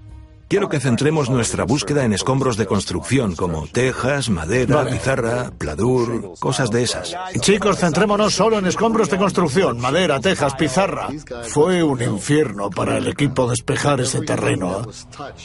Quiero 0.48 0.68
que 0.68 0.78
centremos 0.80 1.30
nuestra 1.30 1.64
búsqueda 1.64 2.04
en 2.04 2.12
escombros 2.12 2.56
de 2.56 2.66
construcción 2.66 3.34
como 3.34 3.66
tejas, 3.66 4.28
madera, 4.28 4.84
pizarra, 4.86 5.50
pladur, 5.56 6.34
cosas 6.38 6.70
de 6.70 6.82
esas. 6.82 7.16
Chicos, 7.40 7.78
centrémonos 7.78 8.34
solo 8.34 8.58
en 8.58 8.66
escombros 8.66 9.08
de 9.10 9.18
construcción, 9.18 9.80
madera, 9.80 10.20
tejas, 10.20 10.54
pizarra. 10.54 11.08
Fue 11.48 11.82
un 11.82 12.02
infierno 12.02 12.70
para 12.70 12.98
el 12.98 13.08
equipo 13.08 13.48
despejar 13.48 14.00
ese 14.00 14.20
terreno. 14.20 14.86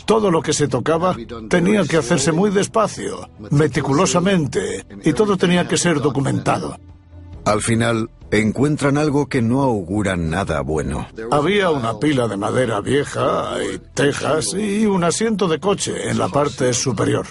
Todo 0.05 0.29
lo 0.29 0.41
que 0.41 0.53
se 0.53 0.67
tocaba 0.67 1.15
tenía 1.49 1.85
que 1.85 1.97
hacerse 1.97 2.31
muy 2.31 2.51
despacio, 2.51 3.29
meticulosamente, 3.51 4.85
y 5.03 5.13
todo 5.13 5.37
tenía 5.37 5.67
que 5.67 5.77
ser 5.77 6.01
documentado. 6.01 6.77
Al 7.45 7.61
final, 7.61 8.09
encuentran 8.31 8.97
algo 8.97 9.27
que 9.27 9.41
no 9.41 9.61
augura 9.61 10.15
nada 10.15 10.61
bueno. 10.61 11.07
Había 11.31 11.71
una 11.71 11.97
pila 11.99 12.27
de 12.27 12.37
madera 12.37 12.79
vieja 12.81 13.53
y 13.63 13.79
tejas 13.93 14.53
y 14.53 14.85
un 14.85 15.03
asiento 15.03 15.47
de 15.47 15.59
coche 15.59 16.09
en 16.09 16.19
la 16.19 16.29
parte 16.29 16.73
superior. 16.73 17.25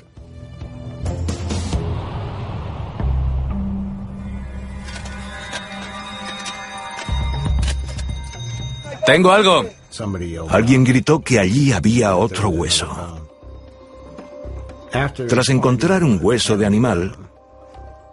Tengo 9.07 9.33
algo. 9.33 9.65
Alguien 10.51 10.85
gritó 10.85 11.21
que 11.21 11.39
allí 11.39 11.73
había 11.73 12.15
otro 12.17 12.51
hueso. 12.51 12.89
Tras 15.29 15.49
encontrar 15.49 16.05
un 16.05 16.19
hueso 16.23 16.57
de 16.57 16.67
animal, 16.67 17.17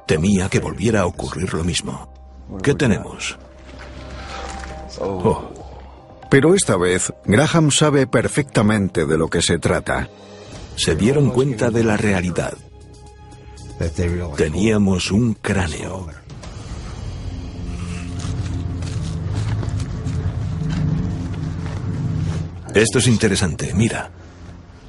temía 0.07 0.49
que 0.49 0.59
volviera 0.59 1.01
a 1.01 1.05
ocurrir 1.05 1.53
lo 1.53 1.63
mismo. 1.63 2.14
¿Qué 2.61 2.73
tenemos? 2.73 3.37
Oh. 4.99 5.41
Pero 6.29 6.55
esta 6.55 6.77
vez, 6.77 7.13
Graham 7.25 7.71
sabe 7.71 8.07
perfectamente 8.07 9.05
de 9.05 9.17
lo 9.17 9.29
que 9.29 9.41
se 9.41 9.57
trata. 9.57 10.09
Se 10.75 10.95
dieron 10.95 11.29
cuenta 11.29 11.69
de 11.69 11.83
la 11.83 11.97
realidad. 11.97 12.53
Teníamos 14.35 15.11
un 15.11 15.33
cráneo. 15.35 16.07
Esto 22.73 22.99
es 22.99 23.07
interesante, 23.07 23.73
mira. 23.73 24.11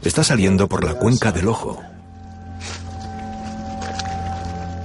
Está 0.03 0.25
saliendo 0.25 0.69
por 0.69 0.85
la 0.85 0.95
cuenca 0.95 1.31
del 1.33 1.49
ojo. 1.49 1.81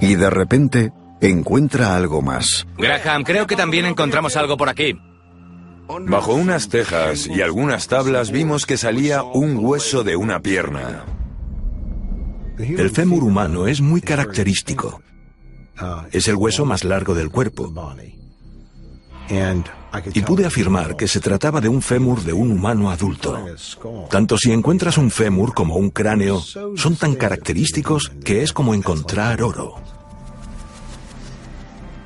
Y 0.00 0.14
de 0.14 0.30
repente 0.30 0.92
encuentra 1.28 1.96
algo 1.96 2.20
más. 2.22 2.66
Graham, 2.76 3.22
creo 3.24 3.46
que 3.46 3.56
también 3.56 3.86
encontramos 3.86 4.36
algo 4.36 4.56
por 4.56 4.68
aquí. 4.68 4.98
Bajo 6.06 6.34
unas 6.34 6.68
tejas 6.68 7.26
y 7.26 7.42
algunas 7.42 7.86
tablas 7.86 8.30
vimos 8.30 8.66
que 8.66 8.76
salía 8.76 9.22
un 9.22 9.56
hueso 9.56 10.04
de 10.04 10.16
una 10.16 10.40
pierna. 10.40 11.04
El 12.58 12.90
fémur 12.90 13.24
humano 13.24 13.66
es 13.66 13.80
muy 13.80 14.00
característico. 14.00 15.02
Es 16.12 16.28
el 16.28 16.36
hueso 16.36 16.64
más 16.64 16.84
largo 16.84 17.14
del 17.14 17.30
cuerpo. 17.30 17.72
Y 20.14 20.20
pude 20.22 20.46
afirmar 20.46 20.96
que 20.96 21.08
se 21.08 21.20
trataba 21.20 21.60
de 21.60 21.68
un 21.68 21.82
fémur 21.82 22.22
de 22.22 22.32
un 22.32 22.50
humano 22.52 22.90
adulto. 22.90 23.38
Tanto 24.10 24.36
si 24.38 24.52
encuentras 24.52 24.98
un 24.98 25.10
fémur 25.10 25.54
como 25.54 25.76
un 25.76 25.90
cráneo, 25.90 26.40
son 26.40 26.96
tan 26.96 27.14
característicos 27.14 28.12
que 28.24 28.42
es 28.42 28.52
como 28.52 28.74
encontrar 28.74 29.42
oro. 29.42 29.76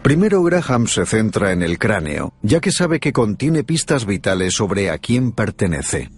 Primero 0.06 0.40
Graham 0.44 0.86
se 0.86 1.04
centra 1.04 1.50
en 1.50 1.62
el 1.62 1.80
cráneo, 1.80 2.32
ya 2.40 2.60
que 2.60 2.70
sabe 2.70 3.00
que 3.00 3.12
contiene 3.12 3.64
pistas 3.64 4.06
vitales 4.06 4.54
sobre 4.54 4.88
a 4.90 4.98
quién 4.98 5.32
pertenece. 5.32 6.12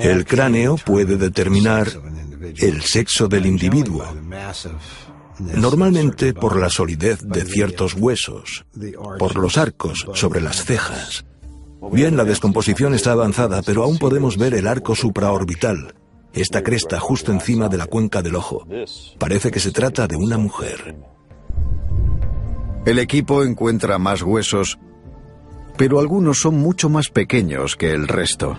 El 0.00 0.24
cráneo 0.24 0.76
puede 0.78 1.18
determinar 1.18 1.88
el 2.56 2.80
sexo 2.80 3.28
del 3.28 3.44
individuo, 3.44 4.02
normalmente 5.40 6.32
por 6.32 6.58
la 6.58 6.70
solidez 6.70 7.20
de 7.20 7.44
ciertos 7.44 7.92
huesos, 7.92 8.64
por 9.18 9.36
los 9.36 9.58
arcos 9.58 10.06
sobre 10.14 10.40
las 10.40 10.64
cejas. 10.64 11.26
Bien, 11.92 12.16
la 12.16 12.24
descomposición 12.24 12.94
está 12.94 13.12
avanzada, 13.12 13.60
pero 13.60 13.84
aún 13.84 13.98
podemos 13.98 14.38
ver 14.38 14.54
el 14.54 14.68
arco 14.68 14.94
supraorbital, 14.94 15.94
esta 16.32 16.62
cresta 16.62 17.00
justo 17.00 17.32
encima 17.32 17.68
de 17.68 17.78
la 17.78 17.86
cuenca 17.86 18.22
del 18.22 18.36
ojo. 18.36 18.66
Parece 19.18 19.50
que 19.50 19.60
se 19.60 19.72
trata 19.72 20.06
de 20.06 20.16
una 20.16 20.38
mujer. 20.38 20.96
El 22.84 22.98
equipo 22.98 23.42
encuentra 23.42 23.98
más 23.98 24.22
huesos, 24.22 24.78
pero 25.76 26.00
algunos 26.00 26.40
son 26.40 26.58
mucho 26.58 26.88
más 26.88 27.08
pequeños 27.08 27.76
que 27.76 27.92
el 27.92 28.08
resto. 28.08 28.58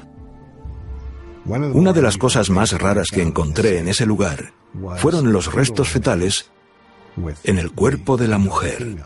Una 1.46 1.94
de 1.94 2.02
las 2.02 2.18
cosas 2.18 2.50
más 2.50 2.80
raras 2.80 3.08
que 3.12 3.22
encontré 3.22 3.80
en 3.80 3.88
ese 3.88 4.06
lugar 4.06 4.54
fueron 4.98 5.32
los 5.32 5.52
restos 5.52 5.90
fetales 5.90 6.52
en 7.44 7.58
el 7.58 7.72
cuerpo 7.72 8.18
de 8.18 8.28
la 8.28 8.38
mujer. 8.38 8.98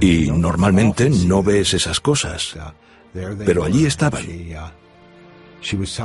Y 0.00 0.30
normalmente 0.30 1.08
no 1.10 1.42
ves 1.42 1.74
esas 1.74 2.00
cosas, 2.00 2.56
pero 3.44 3.64
allí 3.64 3.86
estaban. 3.86 4.24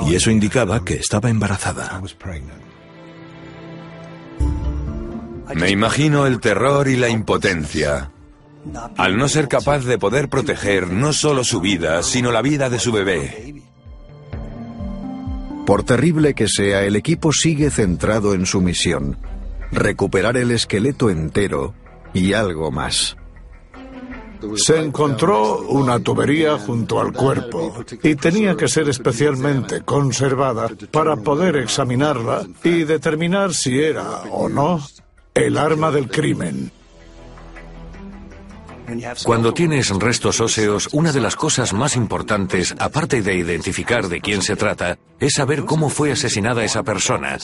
Y 0.07 0.15
eso 0.15 0.31
indicaba 0.31 0.83
que 0.83 0.95
estaba 0.95 1.29
embarazada. 1.29 2.01
Me 5.55 5.69
imagino 5.69 6.25
el 6.25 6.39
terror 6.39 6.87
y 6.87 6.95
la 6.95 7.09
impotencia. 7.09 8.11
Al 8.97 9.17
no 9.17 9.27
ser 9.27 9.47
capaz 9.47 9.79
de 9.85 9.97
poder 9.97 10.29
proteger 10.29 10.87
no 10.91 11.13
solo 11.13 11.43
su 11.43 11.59
vida, 11.61 12.03
sino 12.03 12.31
la 12.31 12.41
vida 12.41 12.69
de 12.69 12.79
su 12.79 12.91
bebé. 12.91 13.61
Por 15.65 15.83
terrible 15.83 16.33
que 16.33 16.47
sea, 16.47 16.83
el 16.83 16.95
equipo 16.95 17.31
sigue 17.31 17.69
centrado 17.69 18.33
en 18.33 18.45
su 18.45 18.61
misión, 18.61 19.17
recuperar 19.71 20.37
el 20.37 20.51
esqueleto 20.51 21.09
entero 21.09 21.73
y 22.13 22.33
algo 22.33 22.71
más. 22.71 23.15
Se 24.55 24.79
encontró 24.79 25.59
una 25.69 25.99
tubería 25.99 26.57
junto 26.57 26.99
al 26.99 27.13
cuerpo 27.13 27.83
y 28.03 28.15
tenía 28.15 28.55
que 28.55 28.67
ser 28.67 28.89
especialmente 28.89 29.81
conservada 29.81 30.69
para 30.91 31.15
poder 31.15 31.57
examinarla 31.57 32.45
y 32.63 32.83
determinar 32.83 33.53
si 33.53 33.79
era 33.79 34.23
o 34.31 34.49
no 34.49 34.81
el 35.33 35.57
arma 35.57 35.91
del 35.91 36.09
crimen. 36.09 36.71
Cuando 39.23 39.53
tienes 39.53 39.89
restos 39.89 40.39
óseos, 40.39 40.89
una 40.91 41.11
de 41.11 41.21
las 41.21 41.35
cosas 41.35 41.73
más 41.73 41.95
importantes, 41.95 42.75
aparte 42.79 43.21
de 43.21 43.35
identificar 43.35 44.07
de 44.07 44.21
quién 44.21 44.41
se 44.41 44.55
trata, 44.55 44.97
es 45.19 45.33
saber 45.33 45.65
cómo 45.65 45.89
fue 45.89 46.11
asesinada 46.11 46.63
esa 46.63 46.83
persona. 46.83 47.37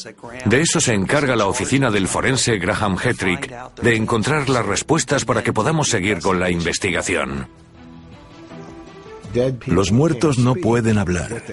De 0.45 0.62
eso 0.62 0.79
se 0.79 0.93
encarga 0.93 1.36
la 1.36 1.47
oficina 1.47 1.91
del 1.91 2.07
forense 2.07 2.57
Graham 2.57 2.97
Hetrick, 3.03 3.53
de 3.81 3.95
encontrar 3.95 4.49
las 4.49 4.65
respuestas 4.65 5.25
para 5.25 5.43
que 5.43 5.53
podamos 5.53 5.89
seguir 5.89 6.19
con 6.19 6.39
la 6.39 6.49
investigación. 6.49 7.47
Los 9.65 9.91
muertos 9.91 10.38
no 10.38 10.55
pueden 10.55 10.97
hablar, 10.97 11.43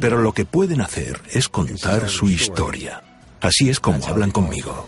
pero 0.00 0.20
lo 0.20 0.32
que 0.32 0.44
pueden 0.44 0.80
hacer 0.80 1.20
es 1.32 1.48
contar 1.48 2.08
su 2.08 2.28
historia. 2.28 3.02
Así 3.40 3.68
es 3.68 3.80
como 3.80 4.06
hablan 4.06 4.30
conmigo. 4.30 4.86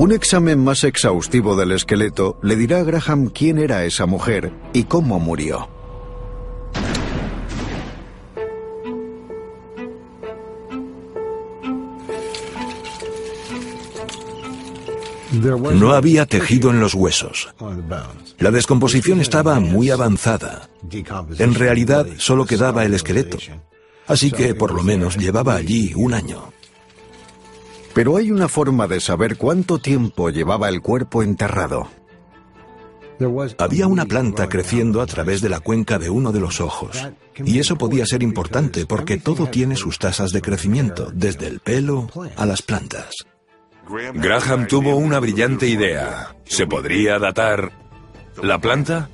Un 0.00 0.12
examen 0.12 0.64
más 0.64 0.84
exhaustivo 0.84 1.56
del 1.56 1.72
esqueleto 1.72 2.38
le 2.42 2.56
dirá 2.56 2.78
a 2.78 2.84
Graham 2.84 3.28
quién 3.28 3.58
era 3.58 3.84
esa 3.84 4.06
mujer 4.06 4.50
y 4.72 4.84
cómo 4.84 5.20
murió. 5.20 5.68
No 15.74 15.92
había 15.92 16.24
tejido 16.24 16.70
en 16.70 16.80
los 16.80 16.94
huesos. 16.94 17.54
La 18.38 18.50
descomposición 18.50 19.20
estaba 19.20 19.60
muy 19.60 19.90
avanzada. 19.90 20.70
En 21.38 21.54
realidad 21.54 22.06
solo 22.16 22.46
quedaba 22.46 22.86
el 22.86 22.94
esqueleto. 22.94 23.36
Así 24.06 24.30
que 24.30 24.54
por 24.54 24.72
lo 24.72 24.82
menos 24.82 25.18
llevaba 25.18 25.56
allí 25.56 25.92
un 25.94 26.14
año. 26.14 26.50
Pero 28.00 28.16
hay 28.16 28.30
una 28.30 28.48
forma 28.48 28.88
de 28.88 28.98
saber 28.98 29.36
cuánto 29.36 29.78
tiempo 29.78 30.30
llevaba 30.30 30.70
el 30.70 30.80
cuerpo 30.80 31.22
enterrado. 31.22 31.90
Había 33.58 33.88
una 33.88 34.06
planta 34.06 34.48
creciendo 34.48 35.02
a 35.02 35.06
través 35.06 35.42
de 35.42 35.50
la 35.50 35.60
cuenca 35.60 35.98
de 35.98 36.08
uno 36.08 36.32
de 36.32 36.40
los 36.40 36.62
ojos. 36.62 36.96
Y 37.44 37.58
eso 37.58 37.76
podía 37.76 38.06
ser 38.06 38.22
importante 38.22 38.86
porque 38.86 39.18
todo 39.18 39.48
tiene 39.48 39.76
sus 39.76 39.98
tasas 39.98 40.30
de 40.30 40.40
crecimiento, 40.40 41.10
desde 41.12 41.46
el 41.46 41.60
pelo 41.60 42.08
a 42.36 42.46
las 42.46 42.62
plantas. 42.62 43.16
Graham 44.14 44.66
tuvo 44.66 44.96
una 44.96 45.20
brillante 45.20 45.68
idea. 45.68 46.34
Se 46.46 46.66
podría 46.66 47.18
datar 47.18 47.70
¿La 48.42 48.58
planta? 48.58 49.10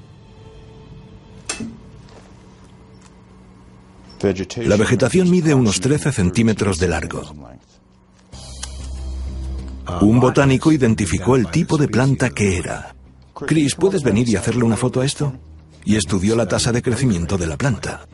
La 4.59 4.77
vegetación 4.77 5.29
mide 5.29 5.55
unos 5.55 5.81
13 5.81 6.13
centímetros 6.13 6.79
de 6.79 6.87
largo. 6.87 7.56
Un 10.01 10.21
botánico 10.21 10.73
identificó 10.73 11.37
el 11.37 11.49
tipo 11.49 11.77
de 11.77 11.89
planta 11.89 12.31
que 12.31 12.59
era. 12.59 12.95
Chris, 13.47 13.75
¿puedes 13.75 14.03
venir 14.03 14.29
y 14.29 14.37
hacerle 14.37 14.65
una 14.65 14.77
foto 14.77 15.01
a 15.01 15.05
esto? 15.05 15.33
Y 15.85 15.97
estudió 15.97 16.35
la 16.35 16.49
tasa 16.49 16.73
de 16.73 16.83
crecimiento 16.83 17.39
de 17.39 17.47
la 17.47 17.57
planta. 17.57 18.07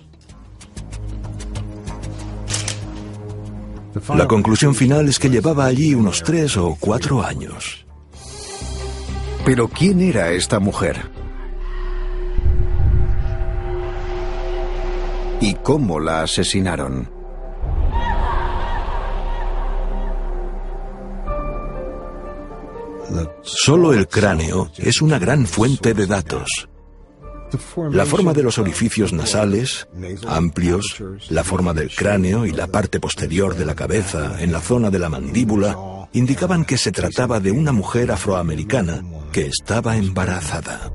La 4.15 4.27
conclusión 4.27 4.75
final 4.75 5.09
es 5.09 5.19
que 5.19 5.31
llevaba 5.31 5.67
allí 5.67 5.95
unos 5.95 6.23
tres 6.23 6.57
o 6.57 6.77
cuatro 6.79 7.23
años. 7.23 7.87
Pero 9.45 9.69
¿quién 9.69 10.01
era 10.01 10.31
esta 10.31 10.61
mujer? 10.61 11.11
¿Y 15.41 15.55
cómo 15.55 15.99
la 15.99 16.23
asesinaron? 16.23 17.22
Solo 23.43 23.93
el 23.93 24.09
cráneo 24.09 24.71
es 24.77 25.03
una 25.03 25.19
gran 25.19 25.47
fuente 25.47 25.95
de 25.95 26.07
datos. 26.07 26.69
La 27.91 28.07
forma 28.07 28.33
de 28.33 28.43
los 28.43 28.59
orificios 28.59 29.13
nasales, 29.13 29.87
amplios, 30.27 31.03
la 31.29 31.45
forma 31.45 31.75
del 31.75 31.95
cráneo 31.95 32.47
y 32.47 32.53
la 32.53 32.67
parte 32.67 32.99
posterior 32.99 33.55
de 33.55 33.67
la 33.67 33.75
cabeza 33.75 34.41
en 34.41 34.53
la 34.53 34.61
zona 34.61 34.91
de 34.91 34.99
la 34.99 35.11
mandíbula 35.11 36.09
indicaban 36.13 36.65
que 36.65 36.79
se 36.79 36.93
trataba 36.93 37.41
de 37.41 37.53
una 37.53 37.73
mujer 37.73 38.11
afroamericana 38.11 39.03
que 39.33 39.47
estaba 39.47 39.97
embarazada. 39.97 40.93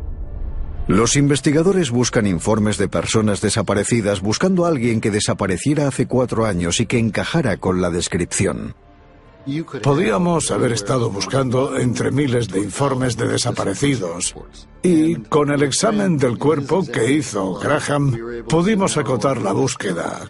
Los 0.87 1.15
investigadores 1.15 1.91
buscan 1.91 2.25
informes 2.25 2.77
de 2.77 2.87
personas 2.87 3.41
desaparecidas 3.41 4.21
buscando 4.21 4.65
a 4.65 4.69
alguien 4.69 5.01
que 5.01 5.11
desapareciera 5.11 5.87
hace 5.87 6.07
cuatro 6.07 6.45
años 6.45 6.79
y 6.79 6.85
que 6.85 6.97
encajara 6.97 7.57
con 7.57 7.81
la 7.81 7.89
descripción. 7.89 8.73
Podíamos 9.81 10.51
haber 10.51 10.73
estado 10.73 11.09
buscando 11.09 11.77
entre 11.77 12.11
miles 12.11 12.47
de 12.49 12.59
informes 12.59 13.15
de 13.15 13.27
desaparecidos 13.27 14.35
y 14.83 15.15
con 15.15 15.51
el 15.51 15.63
examen 15.63 16.17
del 16.17 16.37
cuerpo 16.37 16.85
que 16.85 17.11
hizo 17.11 17.55
Graham 17.55 18.45
pudimos 18.47 18.97
acotar 18.97 19.41
la 19.41 19.53
búsqueda, 19.53 20.29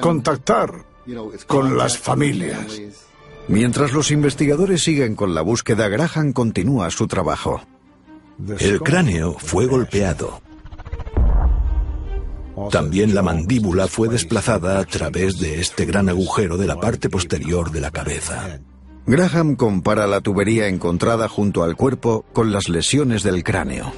contactar 0.00 0.84
con 1.46 1.76
las 1.76 1.98
familias. 1.98 2.80
Mientras 3.48 3.92
los 3.92 4.10
investigadores 4.10 4.82
siguen 4.82 5.14
con 5.14 5.34
la 5.34 5.42
búsqueda, 5.42 5.88
Graham 5.88 6.32
continúa 6.32 6.90
su 6.90 7.06
trabajo. 7.06 7.62
El 8.58 8.80
cráneo 8.80 9.36
fue 9.38 9.66
golpeado. 9.66 10.42
También 12.70 13.14
la 13.14 13.22
mandíbula 13.22 13.86
fue 13.86 14.08
desplazada 14.08 14.78
a 14.78 14.84
través 14.84 15.38
de 15.38 15.60
este 15.60 15.84
gran 15.84 16.08
agujero 16.08 16.56
de 16.56 16.66
la 16.66 16.78
parte 16.78 17.08
posterior 17.08 17.70
de 17.70 17.80
la 17.80 17.90
cabeza. 17.90 18.60
Graham 19.06 19.56
compara 19.56 20.06
la 20.06 20.20
tubería 20.20 20.68
encontrada 20.68 21.28
junto 21.28 21.62
al 21.62 21.76
cuerpo 21.76 22.26
con 22.32 22.52
las 22.52 22.68
lesiones 22.68 23.22
del 23.22 23.42
cráneo. 23.42 23.92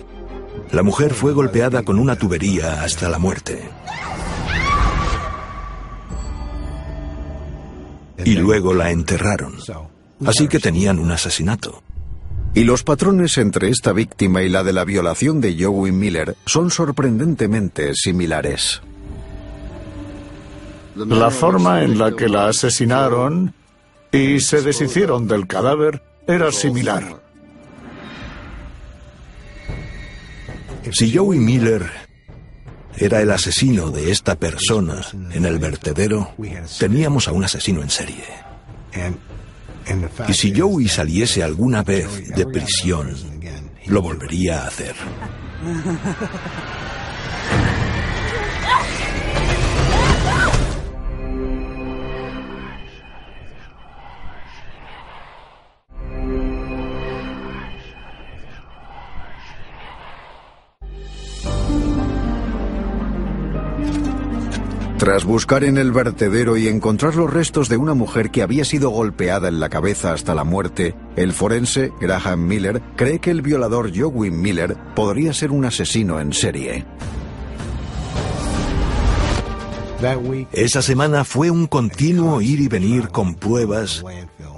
La 0.72 0.84
mujer 0.84 1.14
fue 1.14 1.32
golpeada 1.32 1.82
con 1.82 1.98
una 1.98 2.16
tubería 2.16 2.82
hasta 2.82 3.08
la 3.08 3.18
muerte. 3.18 3.68
Y 8.24 8.34
luego 8.36 8.72
la 8.74 8.90
enterraron. 8.90 9.54
Así 10.24 10.46
que 10.46 10.60
tenían 10.60 10.98
un 10.98 11.10
asesinato. 11.10 11.82
Y 12.52 12.64
los 12.64 12.82
patrones 12.82 13.38
entre 13.38 13.68
esta 13.68 13.92
víctima 13.92 14.42
y 14.42 14.48
la 14.48 14.64
de 14.64 14.72
la 14.72 14.84
violación 14.84 15.40
de 15.40 15.56
Joey 15.62 15.92
Miller 15.92 16.36
son 16.46 16.70
sorprendentemente 16.70 17.94
similares. 17.94 18.82
La 20.96 21.30
forma 21.30 21.84
en 21.84 21.98
la 21.98 22.12
que 22.16 22.28
la 22.28 22.48
asesinaron 22.48 23.54
y 24.10 24.40
se 24.40 24.62
deshicieron 24.62 25.28
del 25.28 25.46
cadáver 25.46 26.02
era 26.26 26.50
similar. 26.50 27.22
Si 30.92 31.16
Joey 31.16 31.38
Miller 31.38 31.88
era 32.96 33.20
el 33.22 33.30
asesino 33.30 33.90
de 33.90 34.10
esta 34.10 34.34
persona 34.34 35.00
en 35.32 35.46
el 35.46 35.58
vertedero, 35.60 36.34
teníamos 36.78 37.28
a 37.28 37.32
un 37.32 37.44
asesino 37.44 37.80
en 37.82 37.90
serie. 37.90 38.24
Y 40.28 40.32
si 40.34 40.58
Joey 40.58 40.88
saliese 40.88 41.42
alguna 41.42 41.82
vez 41.82 42.34
de 42.34 42.46
prisión, 42.46 43.14
lo 43.86 44.02
volvería 44.02 44.62
a 44.62 44.68
hacer. 44.68 44.94
Tras 65.10 65.24
buscar 65.24 65.64
en 65.64 65.76
el 65.76 65.90
vertedero 65.90 66.56
y 66.56 66.68
encontrar 66.68 67.16
los 67.16 67.28
restos 67.32 67.68
de 67.68 67.76
una 67.76 67.94
mujer 67.94 68.30
que 68.30 68.42
había 68.42 68.64
sido 68.64 68.90
golpeada 68.90 69.48
en 69.48 69.58
la 69.58 69.68
cabeza 69.68 70.12
hasta 70.12 70.36
la 70.36 70.44
muerte, 70.44 70.94
el 71.16 71.32
forense 71.32 71.90
Graham 72.00 72.46
Miller 72.46 72.80
cree 72.94 73.18
que 73.18 73.32
el 73.32 73.42
violador 73.42 73.90
Joey 73.92 74.30
Miller 74.30 74.76
podría 74.94 75.32
ser 75.32 75.50
un 75.50 75.64
asesino 75.64 76.20
en 76.20 76.32
serie. 76.32 76.86
Esa 80.52 80.80
semana 80.80 81.24
fue 81.24 81.50
un 81.50 81.66
continuo 81.66 82.40
ir 82.40 82.60
y 82.60 82.68
venir 82.68 83.08
con 83.08 83.34
pruebas 83.34 84.04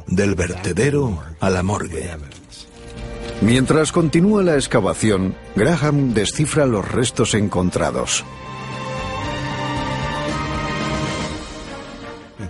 del 0.06 0.34
vertedero 0.34 1.18
a 1.40 1.48
la 1.48 1.62
morgue. 1.62 2.10
Mientras 3.40 3.90
continúa 3.90 4.42
la 4.42 4.56
excavación, 4.56 5.34
Graham 5.56 6.12
descifra 6.12 6.66
los 6.66 6.92
restos 6.92 7.32
encontrados. 7.32 8.22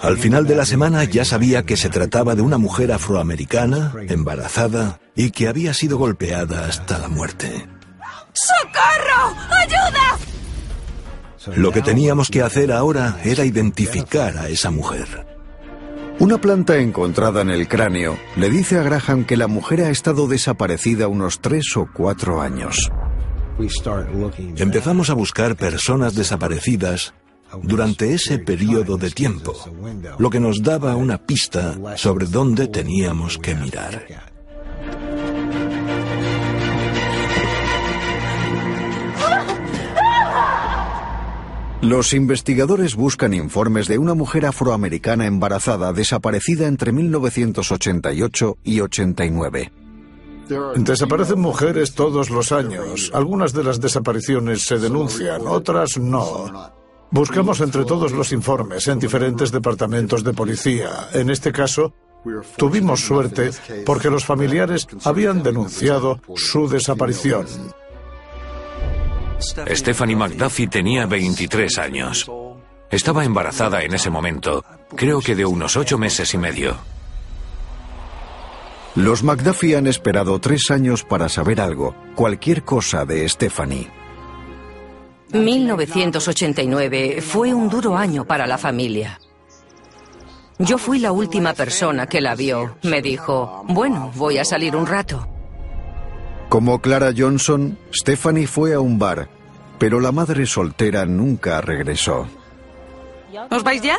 Al 0.03 0.19
final 0.19 0.49
de 0.49 0.57
la 0.57 0.67
semana 0.67 1.05
ya 1.05 1.25
sabía 1.25 1.63
que 1.63 1.77
se 1.77 1.89
trataba 1.89 2.35
de 2.35 2.43
una 2.43 2.59
mujer 2.59 2.91
afroamericana, 2.91 3.95
embarazada, 4.09 4.99
y 5.15 5.31
que 5.31 5.47
había 5.47 5.75
sido 5.75 5.97
golpeada 5.97 6.67
hasta 6.67 6.99
la 6.99 7.07
muerte. 7.07 7.69
¡Socorro! 8.33 9.37
¡Ayuda! 9.49 10.19
Lo 11.57 11.71
que 11.71 11.83
teníamos 11.83 12.31
que 12.31 12.43
hacer 12.43 12.73
ahora 12.73 13.21
era 13.25 13.45
identificar 13.45 14.39
a 14.39 14.49
esa 14.49 14.73
mujer. 14.73 15.25
Una 16.19 16.41
planta 16.41 16.79
encontrada 16.79 17.43
en 17.43 17.51
el 17.51 17.69
cráneo 17.69 18.19
le 18.37 18.51
dice 18.51 18.79
a 18.79 18.83
Graham 18.83 19.25
que 19.25 19.37
la 19.37 19.47
mujer 19.47 19.83
ha 19.83 19.91
estado 19.91 20.27
desaparecida 20.27 21.07
unos 21.07 21.41
tres 21.41 21.77
o 21.77 21.89
cuatro 21.93 22.43
años. 22.43 22.91
Empezamos 24.57 25.11
a 25.11 25.15
buscar 25.15 25.55
personas 25.55 26.17
desaparecidas 26.17 27.15
durante 27.63 28.15
ese 28.15 28.39
periodo 28.39 28.97
de 28.97 29.11
tiempo, 29.11 29.55
lo 30.19 30.31
que 30.31 30.41
nos 30.41 30.63
daba 30.63 30.97
una 30.97 31.19
pista 31.19 31.77
sobre 31.97 32.27
dónde 32.27 32.69
teníamos 32.69 33.39
que 33.39 33.55
mirar. 33.55 34.07
Los 41.83 42.15
investigadores 42.15 42.95
buscan 42.95 43.35
informes 43.35 43.89
de 43.89 43.99
una 43.99 44.15
mujer 44.15 44.47
afroamericana 44.47 45.27
embarazada 45.27 45.93
desaparecida 45.93 46.69
entre 46.69 46.93
1988 46.93 48.59
y 48.63 48.81
89. 48.81 49.73
Desaparecen 50.77 51.41
mujeres 51.41 51.95
todos 51.95 52.31
los 52.31 52.53
años. 52.53 53.11
Algunas 53.13 53.53
de 53.53 53.65
las 53.65 53.81
desapariciones 53.81 54.63
se 54.63 54.79
denuncian, 54.79 55.43
otras 55.47 55.99
no. 55.99 56.82
Buscamos 57.13 57.61
entre 57.61 57.85
todos 57.85 58.13
los 58.13 58.33
informes 58.33 58.89
en 58.89 58.99
diferentes 58.99 59.53
departamentos 59.53 60.25
de 60.25 60.33
policía. 60.33 61.09
En 61.13 61.29
este 61.29 61.53
caso, 61.53 61.93
tuvimos 62.57 63.01
suerte 63.01 63.51
porque 63.85 64.09
los 64.09 64.25
familiares 64.25 64.89
habían 65.05 65.43
denunciado 65.43 66.21
su 66.35 66.69
desaparición. 66.71 67.47
Stephanie 69.39 70.17
McDuffie 70.17 70.69
tenía 70.69 71.05
23 71.05 71.79
años. 71.79 72.31
Estaba 72.91 73.27
embarazada 73.27 73.83
en 73.83 73.93
ese 73.93 74.09
momento, 74.09 74.65
creo 74.97 75.21
que 75.21 75.37
de 75.37 75.45
unos 75.45 75.77
ocho 75.77 75.99
meses 75.99 76.33
y 76.33 76.39
medio. 76.39 76.79
Los 78.95 79.23
McDuffie 79.23 79.77
han 79.77 79.87
esperado 79.87 80.41
tres 80.41 80.71
años 80.71 81.05
para 81.05 81.29
saber 81.29 81.61
algo, 81.61 81.95
cualquier 82.15 82.63
cosa 82.65 83.05
de 83.05 83.29
Stephanie. 83.29 84.02
1989 85.33 87.21
fue 87.23 87.55
un 87.55 87.69
duro 87.69 87.97
año 87.97 88.25
para 88.25 88.47
la 88.47 88.59
familia. 88.59 89.19
Yo 90.59 90.79
fui 90.79 90.99
la 90.99 91.13
última 91.13 91.55
persona 91.55 92.07
que 92.07 92.21
la 92.21 92.35
vio. 92.35 92.77
Me 92.83 93.03
dijo, 93.03 93.65
bueno, 93.69 94.13
voy 94.15 94.39
a 94.39 94.45
salir 94.45 94.77
un 94.77 94.87
rato. 94.87 95.27
Como 96.49 96.81
Clara 96.81 97.13
Johnson, 97.17 97.79
Stephanie 97.93 98.47
fue 98.47 98.75
a 98.75 98.81
un 98.81 98.99
bar, 98.99 99.29
pero 99.79 100.01
la 100.01 100.13
madre 100.13 100.47
soltera 100.47 101.07
nunca 101.07 101.61
regresó. 101.63 102.29
¿Os 103.51 103.65
vais 103.65 103.83
ya? 103.83 103.99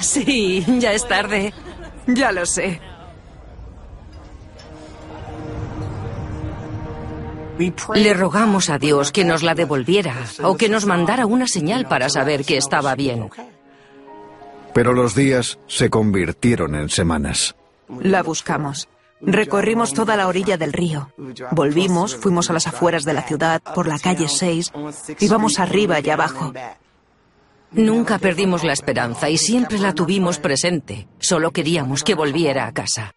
Sí, 0.00 0.64
ya 0.78 0.92
es 0.92 1.06
tarde. 1.06 1.52
Ya 2.06 2.32
lo 2.32 2.46
sé. 2.46 2.80
Le 7.94 8.14
rogamos 8.14 8.70
a 8.70 8.78
Dios 8.78 9.12
que 9.12 9.24
nos 9.24 9.42
la 9.42 9.54
devolviera 9.54 10.16
o 10.42 10.56
que 10.56 10.68
nos 10.68 10.86
mandara 10.86 11.26
una 11.26 11.46
señal 11.46 11.86
para 11.86 12.08
saber 12.08 12.44
que 12.44 12.56
estaba 12.56 12.94
bien. 12.94 13.30
Pero 14.74 14.92
los 14.92 15.14
días 15.14 15.58
se 15.66 15.90
convirtieron 15.90 16.74
en 16.74 16.88
semanas. 16.88 17.54
La 18.00 18.22
buscamos. 18.22 18.88
Recorrimos 19.20 19.94
toda 19.94 20.16
la 20.16 20.26
orilla 20.26 20.56
del 20.56 20.72
río. 20.72 21.12
Volvimos, 21.52 22.16
fuimos 22.16 22.50
a 22.50 22.52
las 22.52 22.66
afueras 22.66 23.04
de 23.04 23.12
la 23.12 23.22
ciudad, 23.22 23.62
por 23.74 23.86
la 23.86 23.98
calle 23.98 24.28
6, 24.28 24.72
íbamos 25.20 25.60
arriba 25.60 26.00
y 26.00 26.10
abajo. 26.10 26.52
Nunca 27.70 28.18
perdimos 28.18 28.64
la 28.64 28.72
esperanza 28.72 29.30
y 29.30 29.38
siempre 29.38 29.78
la 29.78 29.94
tuvimos 29.94 30.38
presente. 30.38 31.06
Solo 31.20 31.52
queríamos 31.52 32.02
que 32.02 32.14
volviera 32.14 32.66
a 32.66 32.72
casa. 32.72 33.14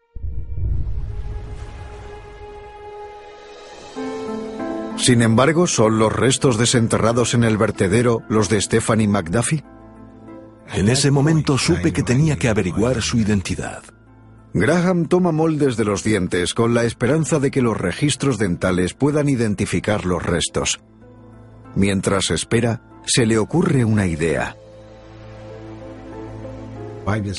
Sin 4.97 5.21
embargo, 5.21 5.67
¿son 5.67 5.99
los 5.99 6.11
restos 6.11 6.57
desenterrados 6.57 7.33
en 7.33 7.43
el 7.43 7.57
vertedero 7.57 8.23
los 8.29 8.49
de 8.49 8.61
Stephanie 8.61 9.07
McDuffie? 9.07 9.63
En 10.73 10.89
ese 10.89 11.11
momento 11.11 11.57
supe 11.57 11.93
que 11.93 12.03
tenía 12.03 12.37
que 12.37 12.49
averiguar 12.49 13.01
su 13.01 13.17
identidad. 13.17 13.83
Graham 14.53 15.07
toma 15.07 15.31
moldes 15.31 15.75
de 15.75 15.83
los 15.83 16.03
dientes 16.03 16.53
con 16.53 16.73
la 16.73 16.85
esperanza 16.85 17.39
de 17.39 17.51
que 17.51 17.61
los 17.61 17.77
registros 17.77 18.37
dentales 18.37 18.93
puedan 18.93 19.27
identificar 19.27 20.05
los 20.05 20.23
restos. 20.23 20.79
Mientras 21.75 22.31
espera, 22.31 22.81
se 23.05 23.25
le 23.25 23.37
ocurre 23.37 23.83
una 23.83 24.07
idea. 24.07 24.55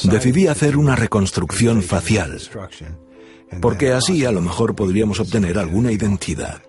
Decidí 0.04 0.46
hacer 0.46 0.76
una 0.76 0.94
reconstrucción 0.94 1.82
facial, 1.82 2.38
porque 3.60 3.92
así 3.92 4.24
a 4.24 4.30
lo 4.30 4.42
mejor 4.42 4.76
podríamos 4.76 5.18
obtener 5.18 5.58
alguna 5.58 5.90
identidad. 5.90 6.62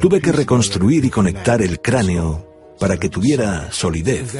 Tuve 0.00 0.20
que 0.20 0.32
reconstruir 0.32 1.04
y 1.04 1.10
conectar 1.10 1.62
el 1.62 1.80
cráneo 1.80 2.46
para 2.78 2.98
que 2.98 3.08
tuviera 3.08 3.72
solidez 3.72 4.36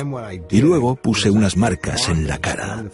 y 0.50 0.60
luego 0.60 0.96
puse 0.96 1.30
unas 1.30 1.56
marcas 1.56 2.08
en 2.08 2.26
la 2.26 2.38
cara. 2.38 2.84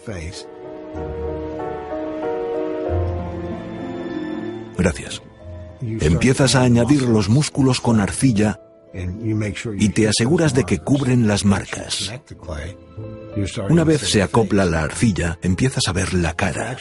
Gracias. 4.79 5.23
Empiezas 5.81 6.55
a 6.55 6.63
añadir 6.63 7.03
los 7.03 7.29
músculos 7.29 7.81
con 7.81 8.01
arcilla 8.01 8.61
y 8.95 9.89
te 9.91 10.09
aseguras 10.09 10.55
de 10.55 10.65
que 10.65 10.79
cubren 10.79 11.27
las 11.27 11.45
marcas. 11.45 12.13
Una 13.69 13.85
vez 13.85 14.03
se 14.03 14.23
acopla 14.23 14.65
la 14.65 14.83
arcilla, 14.83 15.39
empiezas 15.43 15.85
a 15.89 15.93
ver 15.93 16.13
la 16.13 16.35
cara. 16.35 16.77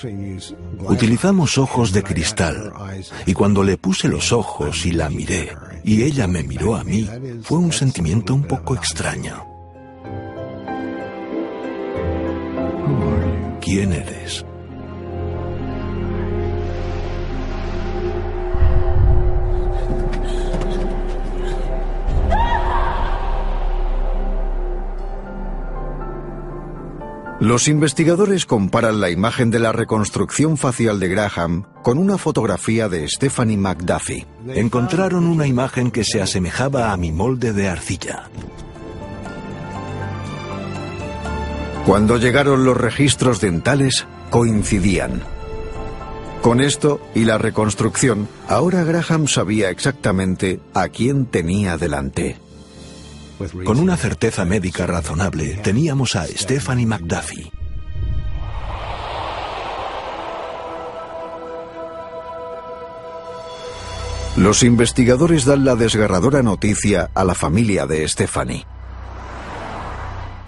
Utilizamos 0.80 1.58
ojos 1.58 1.93
de 1.93 2.04
cristal 2.04 2.74
y 3.26 3.34
cuando 3.34 3.63
le 3.63 3.78
puse 3.78 4.08
los 4.08 4.32
ojos 4.32 4.86
y 4.86 4.91
la 4.91 5.10
miré 5.10 5.52
y 5.84 6.04
ella 6.04 6.28
me 6.28 6.43
miró 6.43 6.76
a 6.76 6.84
mí, 6.84 7.08
fue 7.43 7.58
un 7.58 7.71
sentimiento 7.71 8.34
un 8.34 8.43
poco 8.43 8.76
extraño. 8.76 9.47
¿Quién 13.62 13.93
eres? 13.93 14.45
Los 27.41 27.67
investigadores 27.67 28.45
comparan 28.45 29.01
la 29.01 29.10
imagen 29.10 29.49
de 29.49 29.58
la 29.58 29.71
reconstrucción 29.71 30.58
facial 30.58 30.99
de 30.99 31.08
Graham 31.08 31.63
con 31.82 31.97
una 31.97 32.19
fotografía 32.19 32.88
de 32.88 33.10
Stephanie 33.10 33.58
McDuffie. 33.58 34.27
Encontraron 34.49 35.25
una 35.25 35.47
imagen 35.47 35.89
que 35.89 36.04
se 36.04 36.21
asemejaba 36.21 36.91
a 36.91 36.97
mi 36.97 37.12
molde 37.12 37.51
de 37.51 37.67
arcilla. 37.67 38.30
Cuando 41.88 42.17
llegaron 42.17 42.63
los 42.63 42.77
registros 42.77 43.41
dentales, 43.41 44.06
coincidían. 44.30 45.23
Con 46.43 46.62
esto 46.62 47.01
y 47.15 47.25
la 47.25 47.39
reconstrucción, 47.39 48.27
ahora 48.49 48.84
Graham 48.84 49.27
sabía 49.27 49.71
exactamente 49.71 50.60
a 50.75 50.89
quién 50.89 51.25
tenía 51.25 51.80
delante. 51.80 52.38
Con 53.63 53.80
una 53.80 53.97
certeza 53.97 54.45
médica 54.45 54.86
razonable, 54.86 55.60
teníamos 55.63 56.15
a 56.15 56.25
Stephanie 56.27 56.86
McDuffie. 56.86 57.51
Los 64.38 64.63
investigadores 64.63 65.45
dan 65.45 65.65
la 65.65 65.75
desgarradora 65.75 66.41
noticia 66.41 67.10
a 67.13 67.23
la 67.25 67.36
familia 67.36 67.86
de 67.86 68.08
Stephanie. 68.08 68.65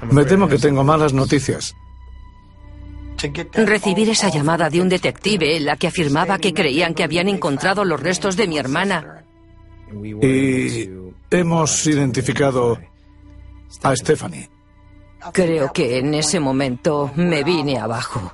Me 0.09 0.25
temo 0.25 0.47
que 0.47 0.57
tengo 0.57 0.83
malas 0.83 1.13
noticias. 1.13 1.75
Recibir 3.53 4.09
esa 4.09 4.29
llamada 4.29 4.69
de 4.69 4.81
un 4.81 4.89
detective 4.89 5.55
en 5.55 5.65
la 5.65 5.77
que 5.77 5.87
afirmaba 5.87 6.39
que 6.39 6.53
creían 6.53 6.93
que 6.93 7.03
habían 7.03 7.29
encontrado 7.29 7.85
los 7.85 7.99
restos 7.99 8.35
de 8.35 8.47
mi 8.47 8.57
hermana. 8.57 9.25
Y 10.21 10.52
hemos 11.29 11.87
identificado 11.87 12.79
a 13.81 13.95
Stephanie. 13.95 14.49
Creo 15.31 15.71
que 15.71 15.99
en 15.99 16.13
ese 16.13 16.39
momento 16.39 17.11
me 17.15 17.43
vine 17.43 17.77
abajo. 17.79 18.33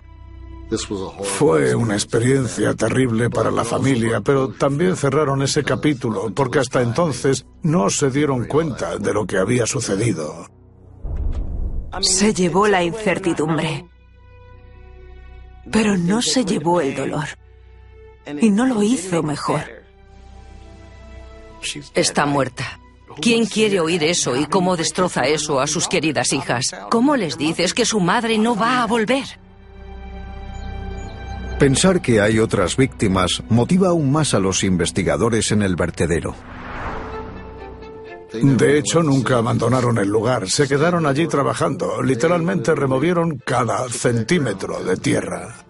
Fue 1.23 1.73
una 1.73 1.95
experiencia 1.95 2.75
terrible 2.75 3.29
para 3.29 3.49
la 3.49 3.63
familia, 3.63 4.21
pero 4.21 4.49
también 4.49 4.95
cerraron 4.95 5.41
ese 5.41 5.63
capítulo 5.63 6.31
porque 6.33 6.59
hasta 6.59 6.81
entonces 6.81 7.45
no 7.63 7.89
se 7.89 8.11
dieron 8.11 8.45
cuenta 8.45 8.97
de 8.97 9.13
lo 9.13 9.25
que 9.25 9.37
había 9.37 9.65
sucedido. 9.65 10.47
Se 12.01 12.33
llevó 12.33 12.67
la 12.67 12.83
incertidumbre, 12.83 13.85
pero 15.71 15.97
no 15.97 16.21
se 16.21 16.45
llevó 16.45 16.81
el 16.81 16.95
dolor. 16.95 17.25
Y 18.39 18.51
no 18.51 18.67
lo 18.67 18.83
hizo 18.83 19.23
mejor. 19.23 19.78
Está 21.93 22.25
muerta. 22.25 22.79
¿Quién 23.21 23.45
quiere 23.45 23.79
oír 23.79 24.03
eso 24.03 24.37
y 24.37 24.45
cómo 24.45 24.77
destroza 24.77 25.23
eso 25.23 25.59
a 25.59 25.67
sus 25.67 25.87
queridas 25.87 26.31
hijas? 26.31 26.75
¿Cómo 26.89 27.15
les 27.15 27.37
dices 27.37 27.73
que 27.73 27.85
su 27.85 27.99
madre 27.99 28.37
no 28.37 28.55
va 28.55 28.81
a 28.81 28.87
volver? 28.87 29.25
Pensar 31.59 32.01
que 32.01 32.21
hay 32.21 32.39
otras 32.39 32.77
víctimas 32.77 33.43
motiva 33.49 33.89
aún 33.89 34.11
más 34.11 34.33
a 34.33 34.39
los 34.39 34.63
investigadores 34.63 35.51
en 35.51 35.61
el 35.61 35.75
vertedero. 35.75 36.33
De 38.31 38.77
hecho, 38.77 39.03
nunca 39.03 39.39
abandonaron 39.39 39.97
el 39.97 40.07
lugar. 40.07 40.49
Se 40.49 40.67
quedaron 40.67 41.05
allí 41.05 41.27
trabajando. 41.27 42.01
Literalmente 42.01 42.75
removieron 42.75 43.41
cada 43.43 43.89
centímetro 43.89 44.81
de 44.83 44.95
tierra. 44.95 45.65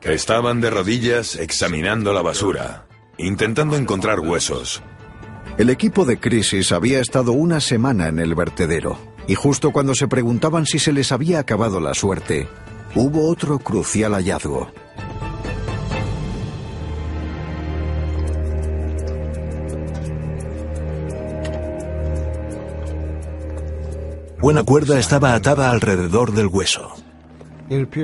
Estaban 0.00 0.60
de 0.60 0.70
rodillas 0.70 1.36
examinando 1.36 2.12
la 2.12 2.22
basura, 2.22 2.87
intentando 3.18 3.76
encontrar 3.76 4.20
huesos. 4.20 4.82
El 5.58 5.70
equipo 5.70 6.04
de 6.04 6.18
crisis 6.18 6.72
había 6.72 7.00
estado 7.00 7.32
una 7.32 7.60
semana 7.60 8.08
en 8.08 8.20
el 8.20 8.34
vertedero 8.34 8.98
y 9.26 9.34
justo 9.34 9.72
cuando 9.72 9.94
se 9.94 10.08
preguntaban 10.08 10.64
si 10.64 10.78
se 10.78 10.92
les 10.92 11.12
había 11.12 11.40
acabado 11.40 11.80
la 11.80 11.94
suerte, 11.94 12.48
hubo 12.94 13.28
otro 13.28 13.58
crucial 13.58 14.12
hallazgo. 14.14 14.70
Buena 24.40 24.62
cuerda 24.62 25.00
estaba 25.00 25.34
atada 25.34 25.70
alrededor 25.70 26.32
del 26.32 26.46
hueso. 26.46 26.94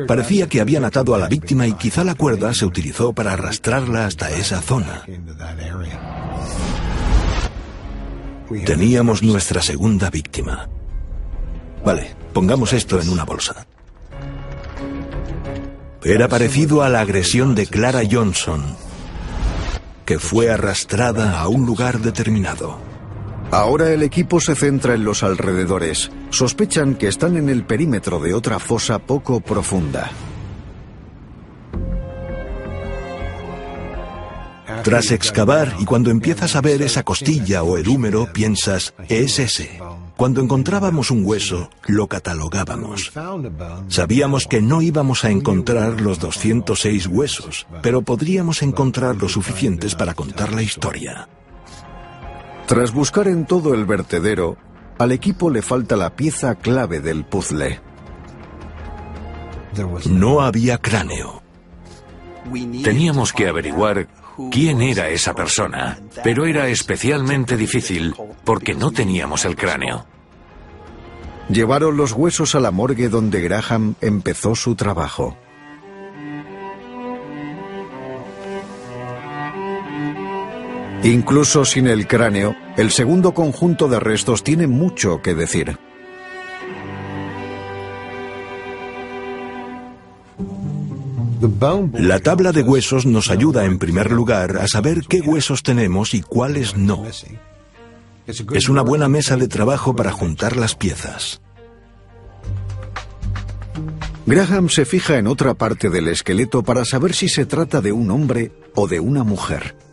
Parecía 0.06 0.48
que 0.48 0.60
habían 0.60 0.84
atado 0.84 1.14
a 1.14 1.18
la 1.18 1.28
víctima 1.28 1.66
y 1.66 1.72
quizá 1.74 2.04
la 2.04 2.14
cuerda 2.14 2.52
se 2.52 2.66
utilizó 2.66 3.12
para 3.12 3.32
arrastrarla 3.32 4.06
hasta 4.06 4.30
esa 4.30 4.60
zona. 4.60 5.04
Teníamos 8.66 9.22
nuestra 9.22 9.62
segunda 9.62 10.10
víctima. 10.10 10.68
Vale, 11.84 12.14
pongamos 12.32 12.72
esto 12.72 13.00
en 13.00 13.08
una 13.08 13.24
bolsa. 13.24 13.66
Era 16.02 16.28
parecido 16.28 16.82
a 16.82 16.90
la 16.90 17.00
agresión 17.00 17.54
de 17.54 17.66
Clara 17.66 18.02
Johnson, 18.10 18.62
que 20.04 20.18
fue 20.18 20.50
arrastrada 20.50 21.40
a 21.40 21.48
un 21.48 21.64
lugar 21.64 22.00
determinado. 22.00 22.93
Ahora 23.50 23.92
el 23.92 24.02
equipo 24.02 24.40
se 24.40 24.54
centra 24.54 24.94
en 24.94 25.04
los 25.04 25.22
alrededores. 25.22 26.10
Sospechan 26.30 26.94
que 26.94 27.08
están 27.08 27.36
en 27.36 27.48
el 27.48 27.64
perímetro 27.64 28.18
de 28.20 28.34
otra 28.34 28.58
fosa 28.58 28.98
poco 28.98 29.40
profunda. 29.40 30.10
Tras 34.82 35.12
excavar 35.12 35.74
y 35.78 35.86
cuando 35.86 36.10
empiezas 36.10 36.56
a 36.56 36.60
ver 36.60 36.82
esa 36.82 37.04
costilla 37.04 37.62
o 37.62 37.78
el 37.78 37.88
húmero, 37.88 38.30
piensas, 38.32 38.92
es 39.08 39.38
ese. 39.38 39.80
Cuando 40.16 40.42
encontrábamos 40.42 41.10
un 41.10 41.24
hueso, 41.24 41.70
lo 41.86 42.06
catalogábamos. 42.06 43.10
Sabíamos 43.88 44.46
que 44.46 44.60
no 44.60 44.82
íbamos 44.82 45.24
a 45.24 45.30
encontrar 45.30 46.00
los 46.00 46.18
206 46.18 47.06
huesos, 47.06 47.66
pero 47.82 48.02
podríamos 48.02 48.62
encontrar 48.62 49.16
los 49.16 49.32
suficientes 49.32 49.94
para 49.94 50.14
contar 50.14 50.52
la 50.52 50.62
historia. 50.62 51.28
Tras 52.66 52.92
buscar 52.92 53.28
en 53.28 53.46
todo 53.46 53.74
el 53.74 53.84
vertedero, 53.84 54.56
al 54.98 55.12
equipo 55.12 55.50
le 55.50 55.60
falta 55.60 55.96
la 55.96 56.16
pieza 56.16 56.54
clave 56.54 57.00
del 57.00 57.24
puzzle. 57.24 57.80
No 60.06 60.40
había 60.40 60.78
cráneo. 60.78 61.42
Teníamos 62.82 63.32
que 63.32 63.48
averiguar 63.48 64.08
quién 64.50 64.80
era 64.82 65.08
esa 65.08 65.34
persona, 65.34 65.98
pero 66.22 66.46
era 66.46 66.68
especialmente 66.68 67.56
difícil 67.56 68.14
porque 68.44 68.74
no 68.74 68.92
teníamos 68.92 69.44
el 69.44 69.56
cráneo. 69.56 70.06
Llevaron 71.48 71.96
los 71.96 72.12
huesos 72.12 72.54
a 72.54 72.60
la 72.60 72.70
morgue 72.70 73.08
donde 73.08 73.42
Graham 73.42 73.94
empezó 74.00 74.54
su 74.54 74.74
trabajo. 74.74 75.36
Incluso 81.04 81.66
sin 81.66 81.86
el 81.86 82.06
cráneo, 82.06 82.56
el 82.78 82.90
segundo 82.90 83.34
conjunto 83.34 83.88
de 83.88 84.00
restos 84.00 84.42
tiene 84.42 84.66
mucho 84.66 85.20
que 85.20 85.34
decir. 85.34 85.78
La 91.92 92.20
tabla 92.20 92.52
de 92.52 92.62
huesos 92.62 93.04
nos 93.04 93.30
ayuda 93.30 93.66
en 93.66 93.78
primer 93.78 94.10
lugar 94.10 94.56
a 94.56 94.66
saber 94.66 95.02
qué 95.06 95.20
huesos 95.20 95.62
tenemos 95.62 96.14
y 96.14 96.22
cuáles 96.22 96.74
no. 96.74 97.04
Es 98.26 98.68
una 98.70 98.80
buena 98.80 99.06
mesa 99.06 99.36
de 99.36 99.46
trabajo 99.46 99.94
para 99.94 100.10
juntar 100.10 100.56
las 100.56 100.74
piezas. 100.74 101.42
Graham 104.24 104.70
se 104.70 104.86
fija 104.86 105.18
en 105.18 105.26
otra 105.26 105.52
parte 105.52 105.90
del 105.90 106.08
esqueleto 106.08 106.62
para 106.62 106.86
saber 106.86 107.12
si 107.12 107.28
se 107.28 107.44
trata 107.44 107.82
de 107.82 107.92
un 107.92 108.10
hombre 108.10 108.52
o 108.74 108.88
de 108.88 109.00
una 109.00 109.22
mujer. 109.22 109.83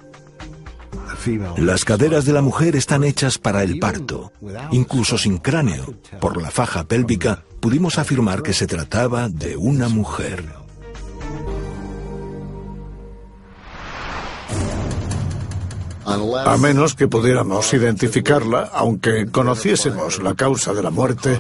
Las 1.57 1.85
caderas 1.85 2.25
de 2.25 2.33
la 2.33 2.41
mujer 2.41 2.75
están 2.75 3.03
hechas 3.03 3.37
para 3.37 3.63
el 3.63 3.79
parto. 3.79 4.31
Incluso 4.71 5.17
sin 5.17 5.37
cráneo, 5.37 5.93
por 6.19 6.41
la 6.41 6.51
faja 6.51 6.85
pélvica, 6.85 7.43
pudimos 7.59 7.97
afirmar 7.97 8.41
que 8.41 8.53
se 8.53 8.67
trataba 8.67 9.29
de 9.29 9.55
una 9.55 9.89
mujer. 9.89 10.43
A 16.05 16.57
menos 16.57 16.95
que 16.95 17.07
pudiéramos 17.07 17.73
identificarla, 17.73 18.69
aunque 18.73 19.27
conociésemos 19.27 20.21
la 20.21 20.33
causa 20.33 20.73
de 20.73 20.83
la 20.83 20.89
muerte, 20.89 21.39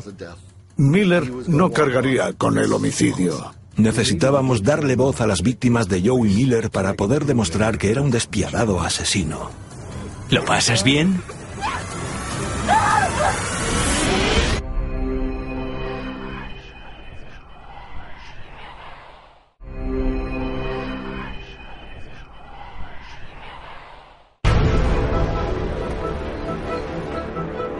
Miller 0.77 1.29
no 1.47 1.71
cargaría 1.71 2.33
con 2.33 2.57
el 2.57 2.71
homicidio. 2.71 3.53
Necesitábamos 3.77 4.63
darle 4.63 4.95
voz 4.95 5.21
a 5.21 5.27
las 5.27 5.41
víctimas 5.41 5.87
de 5.87 6.07
Joey 6.07 6.33
Miller 6.33 6.69
para 6.69 6.93
poder 6.93 7.25
demostrar 7.25 7.77
que 7.77 7.89
era 7.91 8.01
un 8.01 8.11
despiadado 8.11 8.81
asesino. 8.81 9.49
¿Lo 10.31 10.45
pasas 10.45 10.85
bien? 10.85 11.21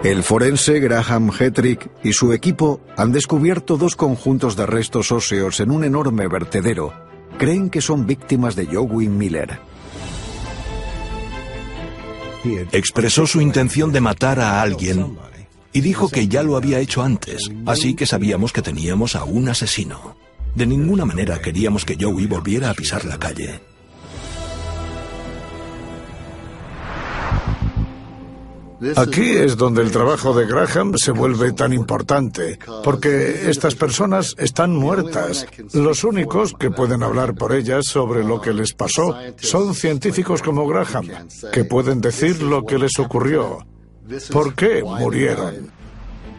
El 0.03 0.23
forense 0.23 0.81
Graham 0.81 1.31
Hetrick 1.39 1.89
y 2.03 2.11
su 2.11 2.33
equipo 2.33 2.81
han 2.97 3.13
descubierto 3.13 3.77
dos 3.77 3.95
conjuntos 3.95 4.57
de 4.57 4.65
restos 4.65 5.13
óseos 5.13 5.61
en 5.61 5.71
un 5.71 5.85
enorme 5.85 6.27
vertedero. 6.27 6.91
Creen 7.37 7.69
que 7.69 7.79
son 7.79 8.05
víctimas 8.05 8.57
de 8.57 8.65
Joey 8.65 9.07
Miller. 9.07 9.70
Expresó 12.71 13.27
su 13.27 13.41
intención 13.41 13.91
de 13.91 14.01
matar 14.01 14.39
a 14.39 14.61
alguien 14.61 15.17
y 15.73 15.81
dijo 15.81 16.09
que 16.09 16.27
ya 16.27 16.43
lo 16.43 16.57
había 16.57 16.79
hecho 16.79 17.01
antes, 17.01 17.49
así 17.65 17.93
que 17.93 18.05
sabíamos 18.05 18.51
que 18.51 18.61
teníamos 18.61 19.15
a 19.15 19.23
un 19.23 19.49
asesino. 19.49 20.15
De 20.55 20.65
ninguna 20.65 21.05
manera 21.05 21.41
queríamos 21.41 21.85
que 21.85 21.97
Joey 21.99 22.25
volviera 22.25 22.69
a 22.69 22.73
pisar 22.73 23.05
la 23.05 23.17
calle. 23.17 23.61
Aquí 28.95 29.29
es 29.29 29.57
donde 29.57 29.83
el 29.83 29.91
trabajo 29.91 30.33
de 30.33 30.47
Graham 30.47 30.93
se 30.97 31.11
vuelve 31.11 31.51
tan 31.51 31.71
importante, 31.71 32.57
porque 32.83 33.49
estas 33.49 33.75
personas 33.75 34.35
están 34.39 34.75
muertas. 34.75 35.45
Los 35.73 36.03
únicos 36.03 36.53
que 36.53 36.71
pueden 36.71 37.03
hablar 37.03 37.35
por 37.35 37.53
ellas 37.53 37.85
sobre 37.85 38.23
lo 38.23 38.41
que 38.41 38.53
les 38.53 38.73
pasó 38.73 39.15
son 39.37 39.75
científicos 39.75 40.41
como 40.41 40.67
Graham, 40.67 41.07
que 41.53 41.63
pueden 41.63 42.01
decir 42.01 42.41
lo 42.41 42.65
que 42.65 42.79
les 42.79 42.97
ocurrió, 42.97 43.59
por 44.31 44.55
qué 44.55 44.83
murieron. 44.83 45.71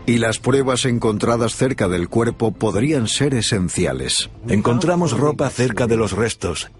Y 0.04 0.18
las 0.18 0.40
pruebas 0.40 0.84
encontradas 0.84 1.54
cerca 1.54 1.86
del 1.86 2.08
cuerpo 2.08 2.50
podrían 2.50 3.06
ser 3.06 3.34
esenciales. 3.34 4.30
Encontramos 4.48 5.16
ropa 5.16 5.48
cerca 5.48 5.86
de 5.86 5.96
los 5.96 6.10
restos 6.10 6.70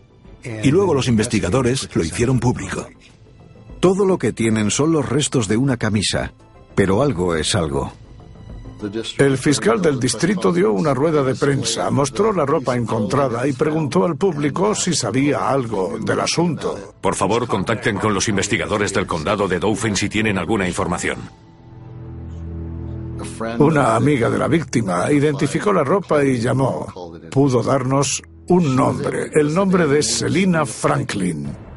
y 0.45 0.73
luego 0.73 0.93
los 0.93 1.07
investigadores 1.07 1.89
lo 1.95 2.03
hicieron 2.03 2.41
público. 2.41 2.89
Todo 3.83 4.05
lo 4.05 4.17
que 4.17 4.33
tienen 4.33 4.71
son 4.71 4.93
los 4.93 5.09
restos 5.09 5.49
de 5.49 5.57
una 5.57 5.77
camisa, 5.77 6.33
pero 6.77 7.03
algo 7.03 7.35
es 7.35 7.57
algo. 7.57 7.93
El 9.19 9.37
fiscal 9.37 9.83
del 9.83 9.99
distrito 9.99 10.53
dio 10.53 10.71
una 10.71 10.95
rueda 10.95 11.25
de 11.25 11.35
prensa, 11.35 11.91
mostró 11.91 12.33
la 12.33 12.47
ropa 12.47 12.77
encontrada 12.77 13.45
y 13.45 13.53
preguntó 13.53 14.05
al 14.05 14.15
público 14.15 14.77
si 14.77 14.95
sabía 14.95 15.49
algo 15.49 15.99
del 16.01 16.21
asunto. 16.21 16.95
Por 17.01 17.17
favor, 17.17 17.49
contacten 17.49 17.97
con 17.97 18.15
los 18.15 18.29
investigadores 18.29 18.95
del 18.95 19.09
condado 19.09 19.49
de 19.49 19.59
Dauphin 19.59 19.97
si 19.97 20.09
tienen 20.09 20.39
alguna 20.39 20.69
información. 20.69 21.19
Una 23.59 23.97
amiga 23.97 24.31
de 24.31 24.39
la 24.39 24.47
víctima 24.47 25.11
identificó 25.11 25.73
la 25.73 25.83
ropa 25.83 26.23
y 26.23 26.39
llamó. 26.39 26.87
Pudo 27.33 27.65
darnos 27.65 28.23
un 28.47 28.77
nombre, 28.77 29.33
el 29.35 29.53
nombre 29.53 29.89
de 29.89 30.05
Selina 30.05 30.65
Franklin. 30.65 31.72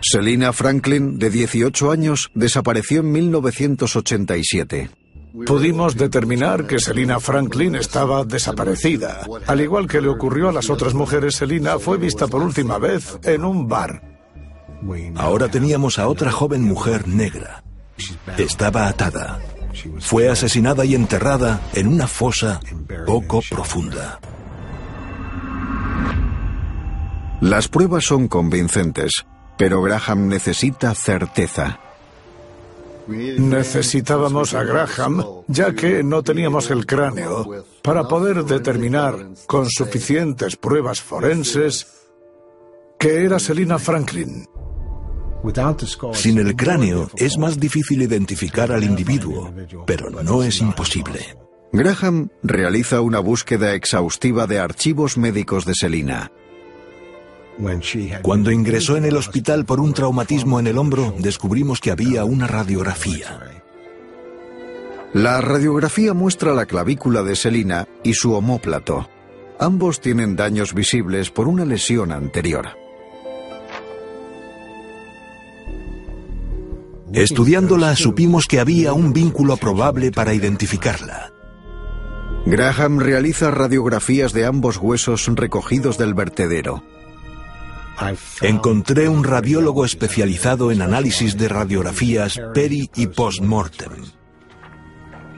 Selina 0.00 0.52
Franklin, 0.52 1.18
de 1.18 1.30
18 1.30 1.90
años, 1.90 2.30
desapareció 2.34 3.00
en 3.00 3.12
1987. 3.12 4.90
Pudimos 5.44 5.96
determinar 5.96 6.66
que 6.66 6.78
Selina 6.78 7.20
Franklin 7.20 7.74
estaba 7.74 8.24
desaparecida. 8.24 9.26
Al 9.46 9.60
igual 9.60 9.86
que 9.86 10.00
le 10.00 10.08
ocurrió 10.08 10.48
a 10.48 10.52
las 10.52 10.70
otras 10.70 10.94
mujeres, 10.94 11.36
Selina 11.36 11.78
fue 11.78 11.98
vista 11.98 12.26
por 12.26 12.42
última 12.42 12.78
vez 12.78 13.18
en 13.22 13.44
un 13.44 13.68
bar. 13.68 14.02
Ahora 15.16 15.48
teníamos 15.48 15.98
a 15.98 16.08
otra 16.08 16.30
joven 16.30 16.62
mujer 16.62 17.06
negra. 17.06 17.62
Estaba 18.38 18.88
atada. 18.88 19.40
Fue 19.98 20.28
asesinada 20.28 20.84
y 20.84 20.94
enterrada 20.94 21.60
en 21.74 21.88
una 21.88 22.06
fosa 22.06 22.60
poco 23.04 23.42
profunda. 23.50 24.20
Las 27.42 27.68
pruebas 27.68 28.04
son 28.04 28.28
convincentes. 28.28 29.26
Pero 29.56 29.82
Graham 29.82 30.28
necesita 30.28 30.94
certeza. 30.94 31.80
Necesitábamos 33.08 34.54
a 34.54 34.64
Graham, 34.64 35.24
ya 35.46 35.72
que 35.72 36.02
no 36.02 36.22
teníamos 36.22 36.70
el 36.70 36.86
cráneo, 36.86 37.64
para 37.82 38.08
poder 38.08 38.44
determinar 38.44 39.14
con 39.46 39.68
suficientes 39.70 40.56
pruebas 40.56 41.00
forenses 41.00 41.86
que 42.98 43.24
era 43.24 43.38
Selina 43.38 43.78
Franklin. 43.78 44.46
Sin 46.12 46.38
el 46.38 46.56
cráneo 46.56 47.08
es 47.16 47.38
más 47.38 47.60
difícil 47.60 48.02
identificar 48.02 48.72
al 48.72 48.82
individuo, 48.82 49.52
pero 49.86 50.10
no 50.10 50.42
es 50.42 50.60
imposible. 50.60 51.20
Graham 51.72 52.30
realiza 52.42 53.00
una 53.00 53.20
búsqueda 53.20 53.74
exhaustiva 53.74 54.46
de 54.46 54.58
archivos 54.58 55.16
médicos 55.16 55.64
de 55.64 55.74
Selina. 55.74 56.32
Cuando 58.22 58.50
ingresó 58.50 58.96
en 58.96 59.04
el 59.04 59.16
hospital 59.16 59.64
por 59.64 59.80
un 59.80 59.94
traumatismo 59.94 60.60
en 60.60 60.66
el 60.66 60.78
hombro, 60.78 61.14
descubrimos 61.18 61.80
que 61.80 61.90
había 61.90 62.24
una 62.24 62.46
radiografía. 62.46 63.40
La 65.14 65.40
radiografía 65.40 66.12
muestra 66.12 66.52
la 66.52 66.66
clavícula 66.66 67.22
de 67.22 67.36
Selina 67.36 67.88
y 68.04 68.14
su 68.14 68.34
omóplato. 68.34 69.08
Ambos 69.58 70.00
tienen 70.00 70.36
daños 70.36 70.74
visibles 70.74 71.30
por 71.30 71.48
una 71.48 71.64
lesión 71.64 72.12
anterior. 72.12 72.68
Estudiándola 77.14 77.96
supimos 77.96 78.44
que 78.46 78.60
había 78.60 78.92
un 78.92 79.14
vínculo 79.14 79.56
probable 79.56 80.10
para 80.10 80.34
identificarla. 80.34 81.32
Graham 82.44 82.98
realiza 82.98 83.50
radiografías 83.50 84.34
de 84.34 84.44
ambos 84.44 84.76
huesos 84.76 85.26
recogidos 85.34 85.96
del 85.96 86.12
vertedero. 86.12 86.82
Encontré 88.42 89.08
un 89.08 89.24
radiólogo 89.24 89.84
especializado 89.84 90.70
en 90.70 90.82
análisis 90.82 91.36
de 91.36 91.48
radiografías 91.48 92.40
peri 92.54 92.90
y 92.94 93.06
post-mortem. 93.06 93.92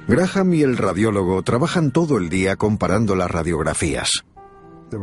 Graham 0.08 0.54
y 0.54 0.62
el 0.62 0.76
radiólogo 0.76 1.42
trabajan 1.42 1.90
todo 1.90 2.16
el 2.16 2.30
día 2.30 2.56
comparando 2.56 3.14
las 3.14 3.30
radiografías. 3.30 4.24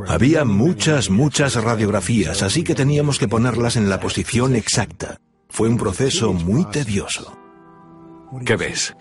Había 0.08 0.46
muchas, 0.46 1.12
muchas 1.12 1.56
radiografías, 1.56 2.42
así 2.42 2.64
que 2.64 2.74
teníamos 2.74 3.20
que 3.20 3.28
ponerlas 3.28 3.76
en 3.76 3.90
la 3.90 4.00
posición 4.00 4.56
exacta. 4.56 5.20
Fue 5.50 5.70
un 5.70 5.78
proceso 5.78 6.34
muy 6.34 6.66
tedioso. 6.66 7.38
¿Qué 8.46 8.56
ves? 8.56 8.96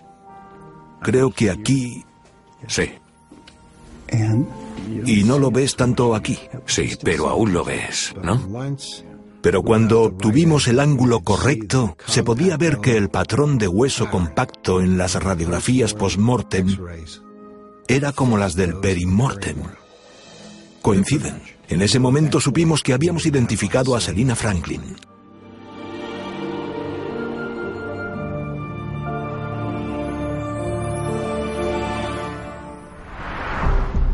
Creo 1.01 1.31
que 1.31 1.49
aquí... 1.49 2.05
Sí. 2.67 2.91
Y 5.05 5.23
no 5.23 5.39
lo 5.39 5.51
ves 5.51 5.75
tanto 5.75 6.15
aquí. 6.15 6.37
Sí, 6.65 6.97
pero 7.03 7.29
aún 7.29 7.53
lo 7.53 7.63
ves, 7.63 8.13
¿no? 8.21 8.41
Pero 9.41 9.61
cuando 9.61 10.01
obtuvimos 10.01 10.67
el 10.67 10.79
ángulo 10.79 11.21
correcto, 11.21 11.97
se 12.07 12.23
podía 12.23 12.57
ver 12.57 12.77
que 12.77 12.97
el 12.97 13.09
patrón 13.09 13.57
de 13.57 13.67
hueso 13.67 14.09
compacto 14.09 14.81
en 14.81 14.97
las 14.97 15.21
radiografías 15.21 15.93
post-mortem 15.93 16.75
era 17.87 18.11
como 18.11 18.37
las 18.37 18.55
del 18.55 18.75
perimortem. 18.77 19.57
Coinciden. 20.81 21.41
En 21.67 21.81
ese 21.81 21.99
momento 21.99 22.39
supimos 22.39 22.81
que 22.81 22.93
habíamos 22.93 23.25
identificado 23.25 23.95
a 23.95 24.01
Selina 24.01 24.35
Franklin. 24.35 24.95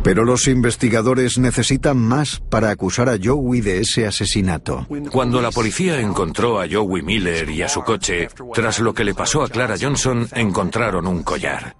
Pero 0.03 0.25
los 0.25 0.47
investigadores 0.47 1.37
necesitan 1.37 1.97
más 1.97 2.41
para 2.49 2.71
acusar 2.71 3.07
a 3.07 3.17
Joey 3.21 3.61
de 3.61 3.79
ese 3.81 4.07
asesinato. 4.07 4.87
Cuando 5.11 5.41
la 5.41 5.51
policía 5.51 5.99
encontró 5.99 6.59
a 6.59 6.65
Joey 6.69 7.03
Miller 7.03 7.49
y 7.49 7.61
a 7.61 7.69
su 7.69 7.83
coche, 7.83 8.27
tras 8.53 8.79
lo 8.79 8.93
que 8.93 9.03
le 9.03 9.13
pasó 9.13 9.43
a 9.43 9.49
Clara 9.49 9.75
Johnson, 9.79 10.27
encontraron 10.33 11.05
un 11.05 11.21
collar. 11.21 11.75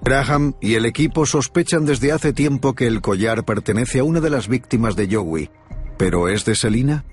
Graham 0.00 0.54
y 0.60 0.74
el 0.74 0.86
equipo 0.86 1.26
sospechan 1.26 1.84
desde 1.84 2.12
hace 2.12 2.32
tiempo 2.32 2.74
que 2.74 2.86
el 2.86 3.02
collar 3.02 3.44
pertenece 3.44 3.98
a 3.98 4.04
una 4.04 4.20
de 4.20 4.30
las 4.30 4.48
víctimas 4.48 4.96
de 4.96 5.14
Joey. 5.14 5.50
¿Pero 5.98 6.28
es 6.28 6.44
de 6.46 6.54
Selina? 6.54 7.04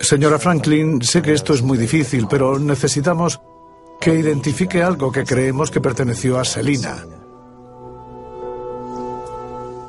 Señora 0.00 0.38
Franklin, 0.38 1.02
sé 1.02 1.20
que 1.20 1.34
esto 1.34 1.52
es 1.52 1.62
muy 1.62 1.76
difícil, 1.76 2.26
pero 2.26 2.58
necesitamos 2.58 3.38
que 4.00 4.14
identifique 4.14 4.82
algo 4.82 5.12
que 5.12 5.24
creemos 5.24 5.70
que 5.70 5.80
perteneció 5.80 6.38
a 6.40 6.44
Selina. 6.44 7.04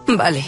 Vale. 0.07 0.43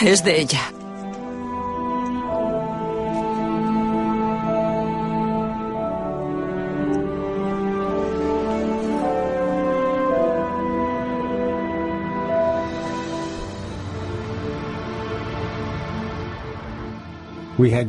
Es 0.00 0.24
de 0.24 0.40
ella. 0.40 0.72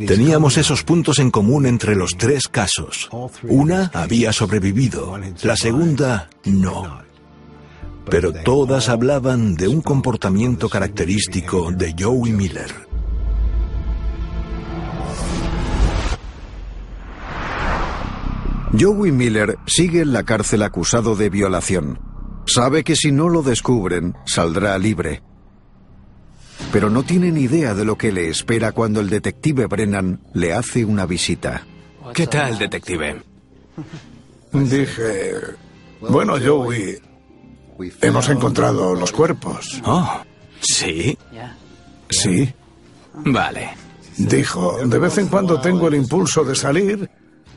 Teníamos 0.08 0.58
esos 0.58 0.84
puntos 0.84 1.20
en 1.20 1.32
común 1.32 1.66
entre 1.66 1.96
los 1.96 2.16
tres 2.18 2.48
casos. 2.48 3.10
Una 3.44 3.92
había 3.94 4.34
sobrevivido, 4.34 5.18
la 5.44 5.56
segunda 5.56 6.30
no. 6.46 7.02
Pero 8.10 8.32
todas 8.32 8.90
hablaban 8.90 9.56
de 9.56 9.68
un 9.68 9.82
comportamiento 9.82 10.70
característico 10.70 11.72
de 11.72 11.94
Joey 11.98 12.32
Miller. 12.32 12.88
Joey 18.78 19.12
Miller 19.12 19.58
sigue 19.66 20.02
en 20.02 20.14
la 20.14 20.24
cárcel 20.24 20.62
acusado 20.62 21.16
de 21.16 21.30
violación. 21.30 22.00
Sabe 22.46 22.84
que 22.84 22.96
si 22.96 23.12
no 23.12 23.28
lo 23.28 23.42
descubren, 23.42 24.16
saldrá 24.26 24.78
libre. 24.78 25.22
Pero 26.72 26.90
no 26.90 27.04
tiene 27.04 27.32
ni 27.32 27.42
idea 27.42 27.74
de 27.74 27.86
lo 27.86 27.98
que 27.98 28.12
le 28.12 28.30
espera 28.30 28.72
cuando 28.72 29.00
el 29.00 29.10
detective 29.10 29.66
Brennan 29.68 30.20
le 30.34 30.54
hace 30.54 30.84
una 30.86 31.06
visita. 31.06 31.66
¿Qué 32.14 32.28
tal, 32.28 32.58
detective? 32.58 33.22
Dije, 34.52 35.34
bueno, 36.02 36.36
Joey, 36.44 36.98
hemos 38.02 38.30
encontrado 38.30 38.96
los 38.96 39.12
cuerpos. 39.12 39.82
Oh, 39.86 40.22
¿sí? 40.62 41.18
Sí, 42.10 42.54
Vale. 43.14 43.70
dijo, 44.18 44.78
de 44.86 45.00
vez 45.00 45.18
en 45.18 45.28
cuando 45.28 45.60
tengo 45.60 45.88
el 45.90 45.96
impulso 45.96 46.44
de 46.46 46.56
salir, 46.56 47.10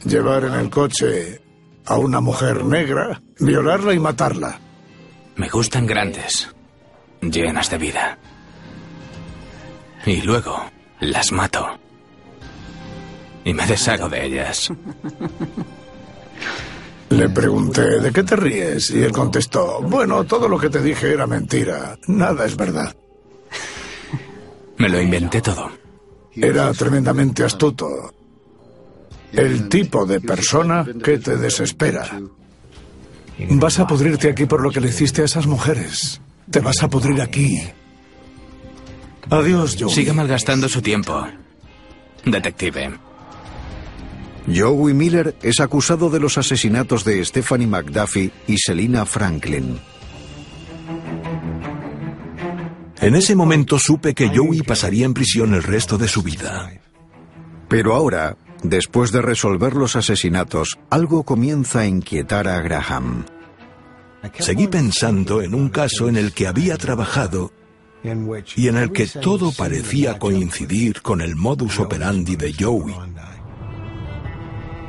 llevar 0.04 0.44
en 0.44 0.54
el 0.54 0.70
coche 0.70 1.40
a 1.86 1.96
una 1.96 2.20
mujer 2.20 2.64
negra, 2.64 3.20
violarla 3.38 3.94
y 3.94 3.98
matarla. 4.00 4.58
Me 5.36 5.48
gustan 5.48 5.86
grandes, 5.86 6.48
llenas 7.20 7.70
de 7.70 7.78
vida. 7.78 8.18
Y 10.06 10.22
luego 10.22 10.70
las 11.00 11.32
mato. 11.32 11.78
Y 13.44 13.54
me 13.54 13.66
deshago 13.66 14.08
de 14.08 14.26
ellas. 14.26 14.70
Le 17.10 17.28
pregunté, 17.28 18.00
¿de 18.00 18.12
qué 18.12 18.22
te 18.22 18.36
ríes? 18.36 18.90
Y 18.90 19.02
él 19.02 19.12
contestó, 19.12 19.80
bueno, 19.82 20.24
todo 20.24 20.48
lo 20.48 20.58
que 20.58 20.70
te 20.70 20.80
dije 20.80 21.12
era 21.12 21.26
mentira, 21.26 21.98
nada 22.06 22.44
es 22.44 22.56
verdad. 22.56 22.94
Me 24.78 24.88
lo 24.88 25.00
inventé 25.00 25.40
todo. 25.42 25.70
Era 26.32 26.72
tremendamente 26.72 27.44
astuto. 27.44 28.14
El 29.32 29.68
tipo 29.68 30.06
de 30.06 30.20
persona 30.20 30.86
que 31.02 31.18
te 31.18 31.36
desespera. 31.36 32.20
Vas 33.50 33.78
a 33.78 33.86
pudrirte 33.86 34.30
aquí 34.30 34.46
por 34.46 34.62
lo 34.62 34.70
que 34.70 34.80
le 34.80 34.88
hiciste 34.88 35.22
a 35.22 35.24
esas 35.24 35.46
mujeres. 35.46 36.20
Te 36.50 36.60
vas 36.60 36.82
a 36.82 36.88
pudrir 36.88 37.20
aquí. 37.20 37.60
Adiós, 39.30 39.76
Joey. 39.78 39.94
Siga 39.94 40.12
malgastando 40.12 40.68
su 40.68 40.82
tiempo. 40.82 41.24
Detective. 42.24 42.98
Joey 44.52 44.92
Miller 44.92 45.36
es 45.42 45.60
acusado 45.60 46.10
de 46.10 46.18
los 46.18 46.36
asesinatos 46.36 47.04
de 47.04 47.24
Stephanie 47.24 47.68
McDuffie 47.68 48.32
y 48.48 48.58
Selina 48.58 49.06
Franklin. 49.06 49.78
En 53.00 53.14
ese 53.14 53.36
momento 53.36 53.78
supe 53.78 54.14
que 54.14 54.28
Joey 54.28 54.62
pasaría 54.62 55.06
en 55.06 55.14
prisión 55.14 55.54
el 55.54 55.62
resto 55.62 55.96
de 55.96 56.08
su 56.08 56.22
vida. 56.22 56.70
Pero 57.68 57.94
ahora, 57.94 58.36
después 58.64 59.12
de 59.12 59.22
resolver 59.22 59.74
los 59.74 59.94
asesinatos, 59.94 60.78
algo 60.90 61.22
comienza 61.22 61.80
a 61.80 61.86
inquietar 61.86 62.48
a 62.48 62.60
Graham. 62.60 63.24
Seguí 64.38 64.66
pensando 64.66 65.40
en 65.40 65.54
un 65.54 65.68
caso 65.70 66.08
en 66.08 66.16
el 66.16 66.32
que 66.32 66.46
había 66.46 66.76
trabajado 66.76 67.52
y 68.56 68.68
en 68.68 68.76
el 68.76 68.92
que 68.92 69.06
todo 69.06 69.52
parecía 69.52 70.18
coincidir 70.18 71.02
con 71.02 71.20
el 71.20 71.36
modus 71.36 71.78
operandi 71.78 72.36
de 72.36 72.54
Joey. 72.58 72.94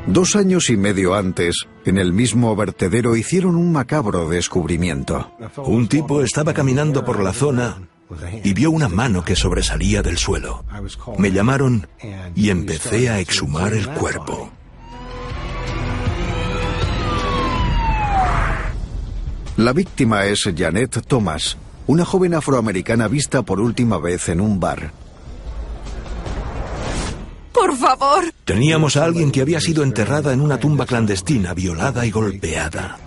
Dos 0.08 0.36
años 0.36 0.70
y 0.70 0.78
medio 0.78 1.14
antes, 1.14 1.68
en 1.86 1.98
el 1.98 2.12
mismo 2.12 2.56
vertedero 2.56 3.16
hicieron 3.16 3.56
un 3.56 3.72
macabro 3.72 4.30
descubrimiento. 4.30 5.32
Un 5.58 5.88
tipo 5.88 6.22
estaba 6.22 6.54
caminando 6.54 7.06
por 7.06 7.22
la 7.22 7.34
zona 7.34 7.78
y 8.44 8.54
vio 8.54 8.72
una 8.72 8.90
mano 8.90 9.24
que 9.24 9.36
sobresalía 9.36 10.02
del 10.02 10.18
suelo. 10.18 10.66
Me 11.18 11.32
llamaron 11.32 11.88
y 12.36 12.50
empecé 12.50 13.10
a 13.10 13.20
exhumar 13.20 13.74
el 13.74 13.88
cuerpo. 13.90 14.52
La 19.58 19.74
víctima 19.74 20.26
es 20.26 20.50
Janet 20.58 21.06
Thomas, 21.06 21.58
una 21.88 22.06
joven 22.06 22.34
afroamericana 22.34 23.08
vista 23.08 23.42
por 23.42 23.60
última 23.60 23.98
vez 23.98 24.30
en 24.30 24.42
un 24.42 24.60
bar. 24.60 24.92
Por 27.54 27.76
favor. 27.78 28.26
Teníamos 28.46 28.98
a 28.98 29.04
alguien 29.04 29.32
que 29.32 29.42
había 29.42 29.60
sido 29.60 29.84
enterrada 29.84 30.34
en 30.34 30.42
una 30.42 30.60
tumba 30.60 30.86
clandestina, 30.86 31.54
violada 31.54 32.06
y 32.06 32.12
golpeada. 32.12 32.98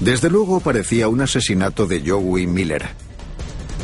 Desde 0.00 0.30
luego 0.30 0.60
parecía 0.60 1.08
un 1.08 1.20
asesinato 1.20 1.86
de 1.86 2.02
Joey 2.04 2.46
Miller. 2.46 2.88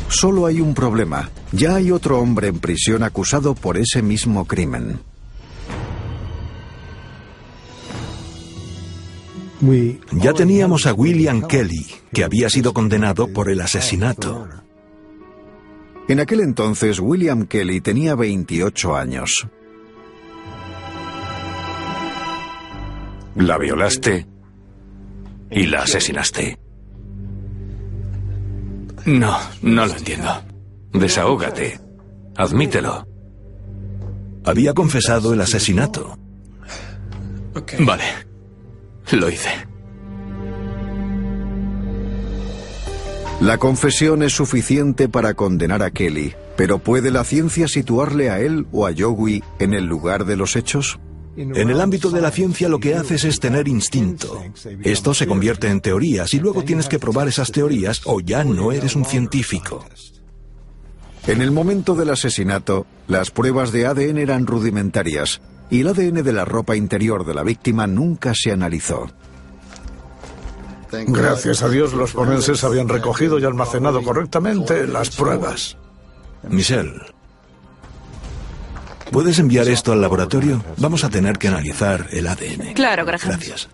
Solo 0.09 0.45
hay 0.45 0.59
un 0.59 0.73
problema. 0.73 1.29
Ya 1.51 1.75
hay 1.75 1.91
otro 1.91 2.19
hombre 2.19 2.47
en 2.47 2.59
prisión 2.59 3.03
acusado 3.03 3.55
por 3.55 3.77
ese 3.77 4.01
mismo 4.01 4.45
crimen. 4.45 4.99
Ya 9.61 10.33
teníamos 10.33 10.85
a 10.85 10.93
William 10.93 11.41
Kelly, 11.41 11.85
que 12.13 12.23
había 12.23 12.49
sido 12.49 12.73
condenado 12.73 13.27
por 13.33 13.49
el 13.49 13.59
asesinato. 13.61 14.47
En 16.07 16.19
aquel 16.19 16.39
entonces, 16.39 16.99
William 16.99 17.45
Kelly 17.45 17.81
tenía 17.81 18.15
28 18.15 18.95
años. 18.95 19.47
La 23.35 23.57
violaste 23.57 24.27
y 25.51 25.65
la 25.65 25.83
asesinaste. 25.83 26.57
No, 29.05 29.37
no 29.61 29.85
lo 29.85 29.93
entiendo. 29.95 30.29
Desahógate. 30.93 31.79
Admítelo. 32.35 33.07
Había 34.45 34.73
confesado 34.73 35.33
el 35.33 35.41
asesinato. 35.41 36.17
Vale. 37.79 38.28
Lo 39.11 39.29
hice. 39.29 39.49
La 43.41 43.57
confesión 43.57 44.21
es 44.21 44.33
suficiente 44.33 45.07
para 45.07 45.33
condenar 45.33 45.81
a 45.81 45.91
Kelly, 45.91 46.35
pero 46.57 46.79
¿puede 46.79 47.09
la 47.09 47.23
ciencia 47.23 47.67
situarle 47.67 48.29
a 48.29 48.39
él 48.41 48.67
o 48.71 48.85
a 48.85 48.91
Joey 48.95 49.43
en 49.59 49.73
el 49.73 49.85
lugar 49.85 50.25
de 50.25 50.35
los 50.35 50.55
hechos? 50.55 50.99
En 51.37 51.69
el 51.69 51.79
ámbito 51.79 52.11
de 52.11 52.21
la 52.21 52.31
ciencia 52.31 52.67
lo 52.67 52.79
que 52.79 52.95
haces 52.95 53.23
es 53.23 53.39
tener 53.39 53.69
instinto. 53.69 54.43
Esto 54.83 55.13
se 55.13 55.25
convierte 55.25 55.69
en 55.69 55.79
teorías 55.79 56.33
y 56.33 56.39
luego 56.39 56.63
tienes 56.63 56.89
que 56.89 56.99
probar 56.99 57.29
esas 57.29 57.51
teorías 57.51 58.01
o 58.05 58.19
ya 58.19 58.43
no 58.43 58.73
eres 58.73 58.95
un 58.95 59.05
científico. 59.05 59.85
En 61.27 61.41
el 61.41 61.51
momento 61.51 61.95
del 61.95 62.09
asesinato, 62.09 62.85
las 63.07 63.31
pruebas 63.31 63.71
de 63.71 63.85
ADN 63.85 64.17
eran 64.17 64.45
rudimentarias 64.45 65.41
y 65.69 65.81
el 65.81 65.87
ADN 65.87 66.23
de 66.23 66.33
la 66.33 66.45
ropa 66.45 66.75
interior 66.75 67.25
de 67.25 67.33
la 67.33 67.43
víctima 67.43 67.87
nunca 67.87 68.33
se 68.35 68.51
analizó. 68.51 69.07
Gracias 70.91 71.61
a 71.61 71.69
Dios 71.69 71.93
los 71.93 72.11
forenses 72.11 72.63
habían 72.63 72.89
recogido 72.89 73.37
y 73.37 73.45
almacenado 73.45 74.01
correctamente 74.01 74.87
las 74.87 75.11
pruebas. 75.11 75.77
Michelle, 76.49 76.93
¿puedes 79.11 79.37
enviar 79.37 79.67
esto 79.67 79.91
al 79.91 80.01
laboratorio? 80.01 80.63
Vamos 80.77 81.03
a 81.03 81.09
tener 81.09 81.37
que 81.37 81.49
analizar 81.49 82.07
el 82.11 82.27
ADN. 82.27 82.73
Claro, 82.73 83.05
Graham. 83.05 83.21
Gracias. 83.25 83.69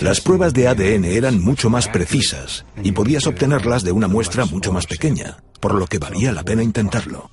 Las 0.00 0.20
pruebas 0.20 0.52
de 0.52 0.68
ADN 0.68 1.04
eran 1.04 1.40
mucho 1.40 1.70
más 1.70 1.88
precisas 1.88 2.64
y 2.82 2.92
podías 2.92 3.26
obtenerlas 3.26 3.84
de 3.84 3.92
una 3.92 4.08
muestra 4.08 4.44
mucho 4.44 4.72
más 4.72 4.86
pequeña, 4.86 5.38
por 5.60 5.74
lo 5.74 5.86
que 5.86 5.98
valía 5.98 6.32
la 6.32 6.42
pena 6.42 6.62
intentarlo. 6.62 7.30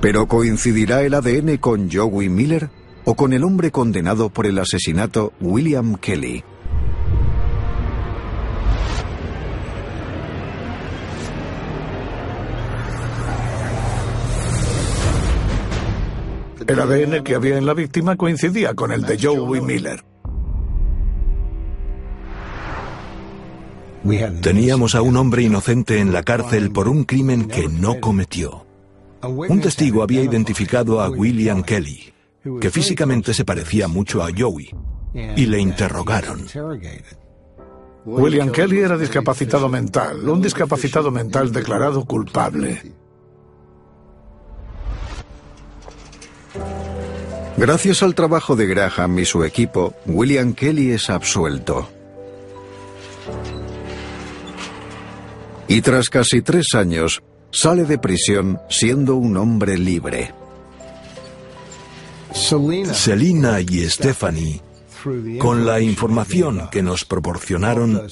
¿Pero 0.00 0.26
coincidirá 0.26 1.02
el 1.02 1.12
ADN 1.12 1.58
con 1.58 1.90
Joey 1.90 2.30
Miller 2.30 2.70
o 3.04 3.14
con 3.14 3.34
el 3.34 3.44
hombre 3.44 3.70
condenado 3.70 4.30
por 4.30 4.46
el 4.46 4.58
asesinato 4.58 5.34
William 5.40 5.96
Kelly? 5.96 6.42
El 16.66 16.80
ADN 16.80 17.22
que 17.24 17.34
había 17.34 17.58
en 17.58 17.66
la 17.66 17.74
víctima 17.74 18.16
coincidía 18.16 18.74
con 18.74 18.92
el 18.92 19.02
de 19.02 19.18
Joey 19.20 19.60
Miller. 19.60 20.04
Teníamos 24.40 24.94
a 24.94 25.02
un 25.02 25.16
hombre 25.16 25.42
inocente 25.42 25.98
en 25.98 26.12
la 26.12 26.22
cárcel 26.22 26.70
por 26.70 26.88
un 26.88 27.04
crimen 27.04 27.48
que 27.48 27.68
no 27.68 28.00
cometió. 28.00 28.69
Un 29.22 29.60
testigo 29.60 30.02
había 30.02 30.22
identificado 30.22 31.00
a 31.00 31.10
William 31.10 31.62
Kelly, 31.62 32.12
que 32.60 32.70
físicamente 32.70 33.34
se 33.34 33.44
parecía 33.44 33.86
mucho 33.88 34.22
a 34.22 34.28
Joey, 34.36 34.70
y 35.14 35.46
le 35.46 35.60
interrogaron. 35.60 36.46
William 38.06 38.50
Kelly 38.50 38.78
era 38.78 38.96
discapacitado 38.96 39.68
mental, 39.68 40.26
un 40.28 40.40
discapacitado 40.40 41.10
mental 41.10 41.52
declarado 41.52 42.04
culpable. 42.04 42.80
Gracias 47.58 48.02
al 48.02 48.14
trabajo 48.14 48.56
de 48.56 48.66
Graham 48.66 49.18
y 49.18 49.26
su 49.26 49.44
equipo, 49.44 49.92
William 50.06 50.54
Kelly 50.54 50.92
es 50.92 51.10
absuelto. 51.10 51.86
Y 55.68 55.82
tras 55.82 56.08
casi 56.08 56.40
tres 56.40 56.74
años, 56.74 57.22
sale 57.50 57.84
de 57.84 57.98
prisión 57.98 58.60
siendo 58.68 59.16
un 59.16 59.36
hombre 59.36 59.76
libre. 59.76 60.32
Selina 62.32 63.60
y 63.60 63.88
Stephanie, 63.88 64.60
con 65.38 65.66
la 65.66 65.80
información 65.80 66.68
que 66.70 66.82
nos 66.82 67.04
proporcionaron, 67.04 68.02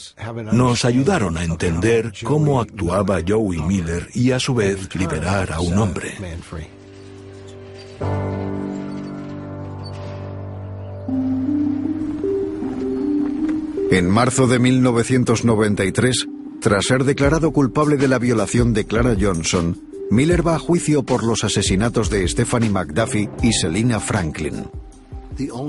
nos 0.53 0.84
ayudaron 0.84 1.36
a 1.36 1.45
entender 1.45 2.12
cómo 2.24 2.61
actuaba 2.61 3.20
Joey 3.26 3.62
Miller 3.62 4.09
y 4.14 4.32
a 4.32 4.41
su 4.41 4.55
vez 4.55 4.95
liberar 4.95 5.53
a 5.53 5.61
un 5.61 5.78
hombre. 5.78 6.16
En 13.91 14.11
marzo 14.11 14.47
de 14.47 14.59
1993, 14.59 16.26
tras 16.61 16.87
ser 16.87 17.05
declarado 17.05 17.53
culpable 17.53 17.97
de 17.97 18.09
la 18.09 18.19
violación 18.19 18.73
de 18.73 18.85
Clara 18.85 19.17
Johnson, 19.19 19.79
Miller 20.11 20.47
va 20.47 20.57
a 20.57 20.59
juicio 20.59 21.03
por 21.03 21.23
los 21.23 21.45
asesinatos 21.45 22.11
de 22.11 22.27
Stephanie 22.27 22.71
McDuffie 22.71 23.31
y 23.43 23.53
Selina 23.53 24.01
Franklin. 24.01 24.65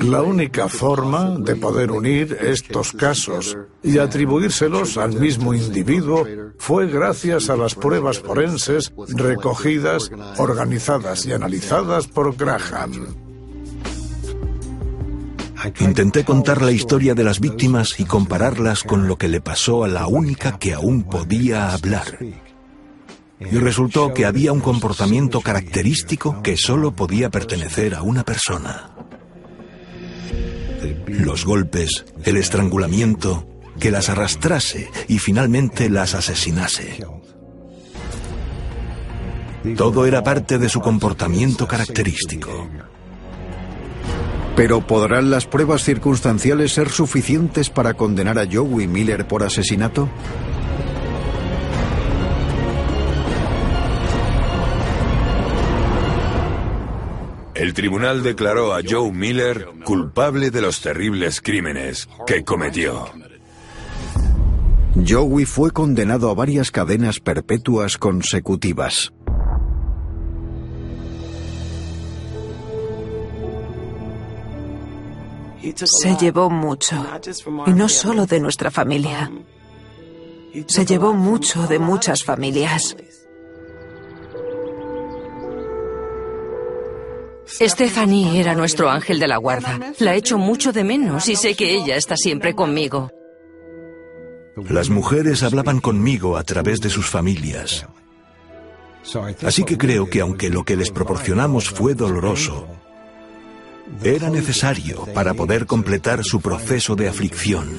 La 0.02 0.24
única 0.24 0.68
forma 0.68 1.38
de 1.38 1.56
poder 1.56 1.92
unir 1.92 2.36
estos 2.42 2.92
casos 2.94 3.56
y 3.84 4.00
atribuírselos 4.00 4.98
al 4.98 5.20
mismo 5.20 5.54
individuo 5.54 6.26
fue 6.58 6.88
gracias 6.88 7.52
a 7.52 7.56
las 7.56 7.76
pruebas 7.76 8.20
forenses 8.20 8.92
recogidas, 9.10 10.10
organizadas 10.38 11.26
y 11.28 11.34
analizadas 11.34 12.08
por 12.08 12.36
Graham. 12.36 13.29
Intenté 15.80 16.24
contar 16.24 16.62
la 16.62 16.72
historia 16.72 17.16
de 17.16 17.24
las 17.24 17.40
víctimas 17.40 18.00
y 18.00 18.06
compararlas 18.06 18.84
con 18.84 19.08
lo 19.08 19.18
que 19.18 19.28
le 19.28 19.42
pasó 19.42 19.84
a 19.84 19.88
la 19.88 20.08
única 20.08 20.58
que 20.58 20.74
aún 20.74 21.04
podía 21.04 21.74
hablar. 21.74 22.18
Y 23.40 23.58
resultó 23.58 24.14
que 24.14 24.26
había 24.26 24.52
un 24.52 24.60
comportamiento 24.60 25.42
característico 25.42 26.42
que 26.42 26.58
solo 26.58 26.94
podía 26.94 27.30
pertenecer 27.30 27.96
a 27.96 28.02
una 28.02 28.24
persona. 28.24 28.92
Los 31.08 31.46
golpes, 31.46 32.06
el 32.24 32.38
estrangulamiento, 32.38 33.48
que 33.80 33.92
las 33.92 34.10
arrastrase 34.10 34.90
y 35.08 35.20
finalmente 35.20 35.90
las 35.90 36.14
asesinase. 36.14 37.04
Todo 39.76 40.06
era 40.06 40.24
parte 40.24 40.58
de 40.58 40.70
su 40.70 40.80
comportamiento 40.80 41.68
característico. 41.68 42.70
Pero 44.60 44.82
¿podrán 44.82 45.32
las 45.32 45.46
pruebas 45.46 45.86
circunstanciales 45.86 46.74
ser 46.74 46.90
suficientes 46.90 47.70
para 47.70 47.94
condenar 47.94 48.38
a 48.38 48.46
Joey 48.46 48.90
Miller 48.90 49.26
por 49.26 49.42
asesinato? 49.42 50.10
El 57.56 57.74
tribunal 57.74 58.22
declaró 58.22 58.74
a 58.74 58.82
Joe 58.86 59.14
Miller 59.14 59.66
culpable 59.86 60.52
de 60.52 60.62
los 60.62 60.82
terribles 60.82 61.40
crímenes 61.40 62.10
que 62.28 62.44
cometió. 62.44 63.06
Joey 65.08 65.46
fue 65.46 65.72
condenado 65.72 66.30
a 66.30 66.34
varias 66.34 66.70
cadenas 66.70 67.22
perpetuas 67.22 67.98
consecutivas. 67.98 69.14
Se 75.76 76.16
llevó 76.16 76.50
mucho, 76.50 77.06
y 77.66 77.72
no 77.72 77.90
solo 77.90 78.26
de 78.26 78.40
nuestra 78.40 78.72
familia. 78.72 79.32
Se 80.68 80.86
llevó 80.86 81.14
mucho 81.14 81.68
de 81.68 81.80
muchas 81.80 82.24
familias. 82.24 82.96
Stephanie 87.48 88.40
era 88.40 88.54
nuestro 88.54 88.90
ángel 88.90 89.20
de 89.20 89.28
la 89.28 89.38
guarda. 89.38 89.94
La 90.00 90.16
echo 90.16 90.38
mucho 90.38 90.72
de 90.72 90.84
menos 90.84 91.28
y 91.28 91.36
sé 91.36 91.56
que 91.56 91.74
ella 91.74 91.96
está 91.96 92.16
siempre 92.16 92.54
conmigo. 92.54 93.12
Las 94.70 94.90
mujeres 94.90 95.44
hablaban 95.44 95.80
conmigo 95.80 96.38
a 96.38 96.44
través 96.44 96.80
de 96.80 96.90
sus 96.90 97.08
familias. 97.08 97.88
Así 99.44 99.64
que 99.64 99.78
creo 99.78 100.10
que 100.10 100.22
aunque 100.22 100.50
lo 100.50 100.64
que 100.64 100.76
les 100.76 100.92
proporcionamos 100.92 101.70
fue 101.70 101.96
doloroso, 101.96 102.68
era 104.04 104.30
necesario 104.30 105.06
para 105.14 105.34
poder 105.34 105.66
completar 105.66 106.24
su 106.24 106.42
proceso 106.42 106.96
de 106.96 107.10
aflicción. 107.10 107.78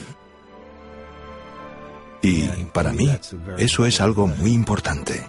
Y 2.23 2.43
para 2.73 2.93
mí, 2.93 3.11
eso 3.59 3.87
es 3.87 4.01
algo 4.01 4.27
muy 4.27 4.53
importante. 4.53 5.29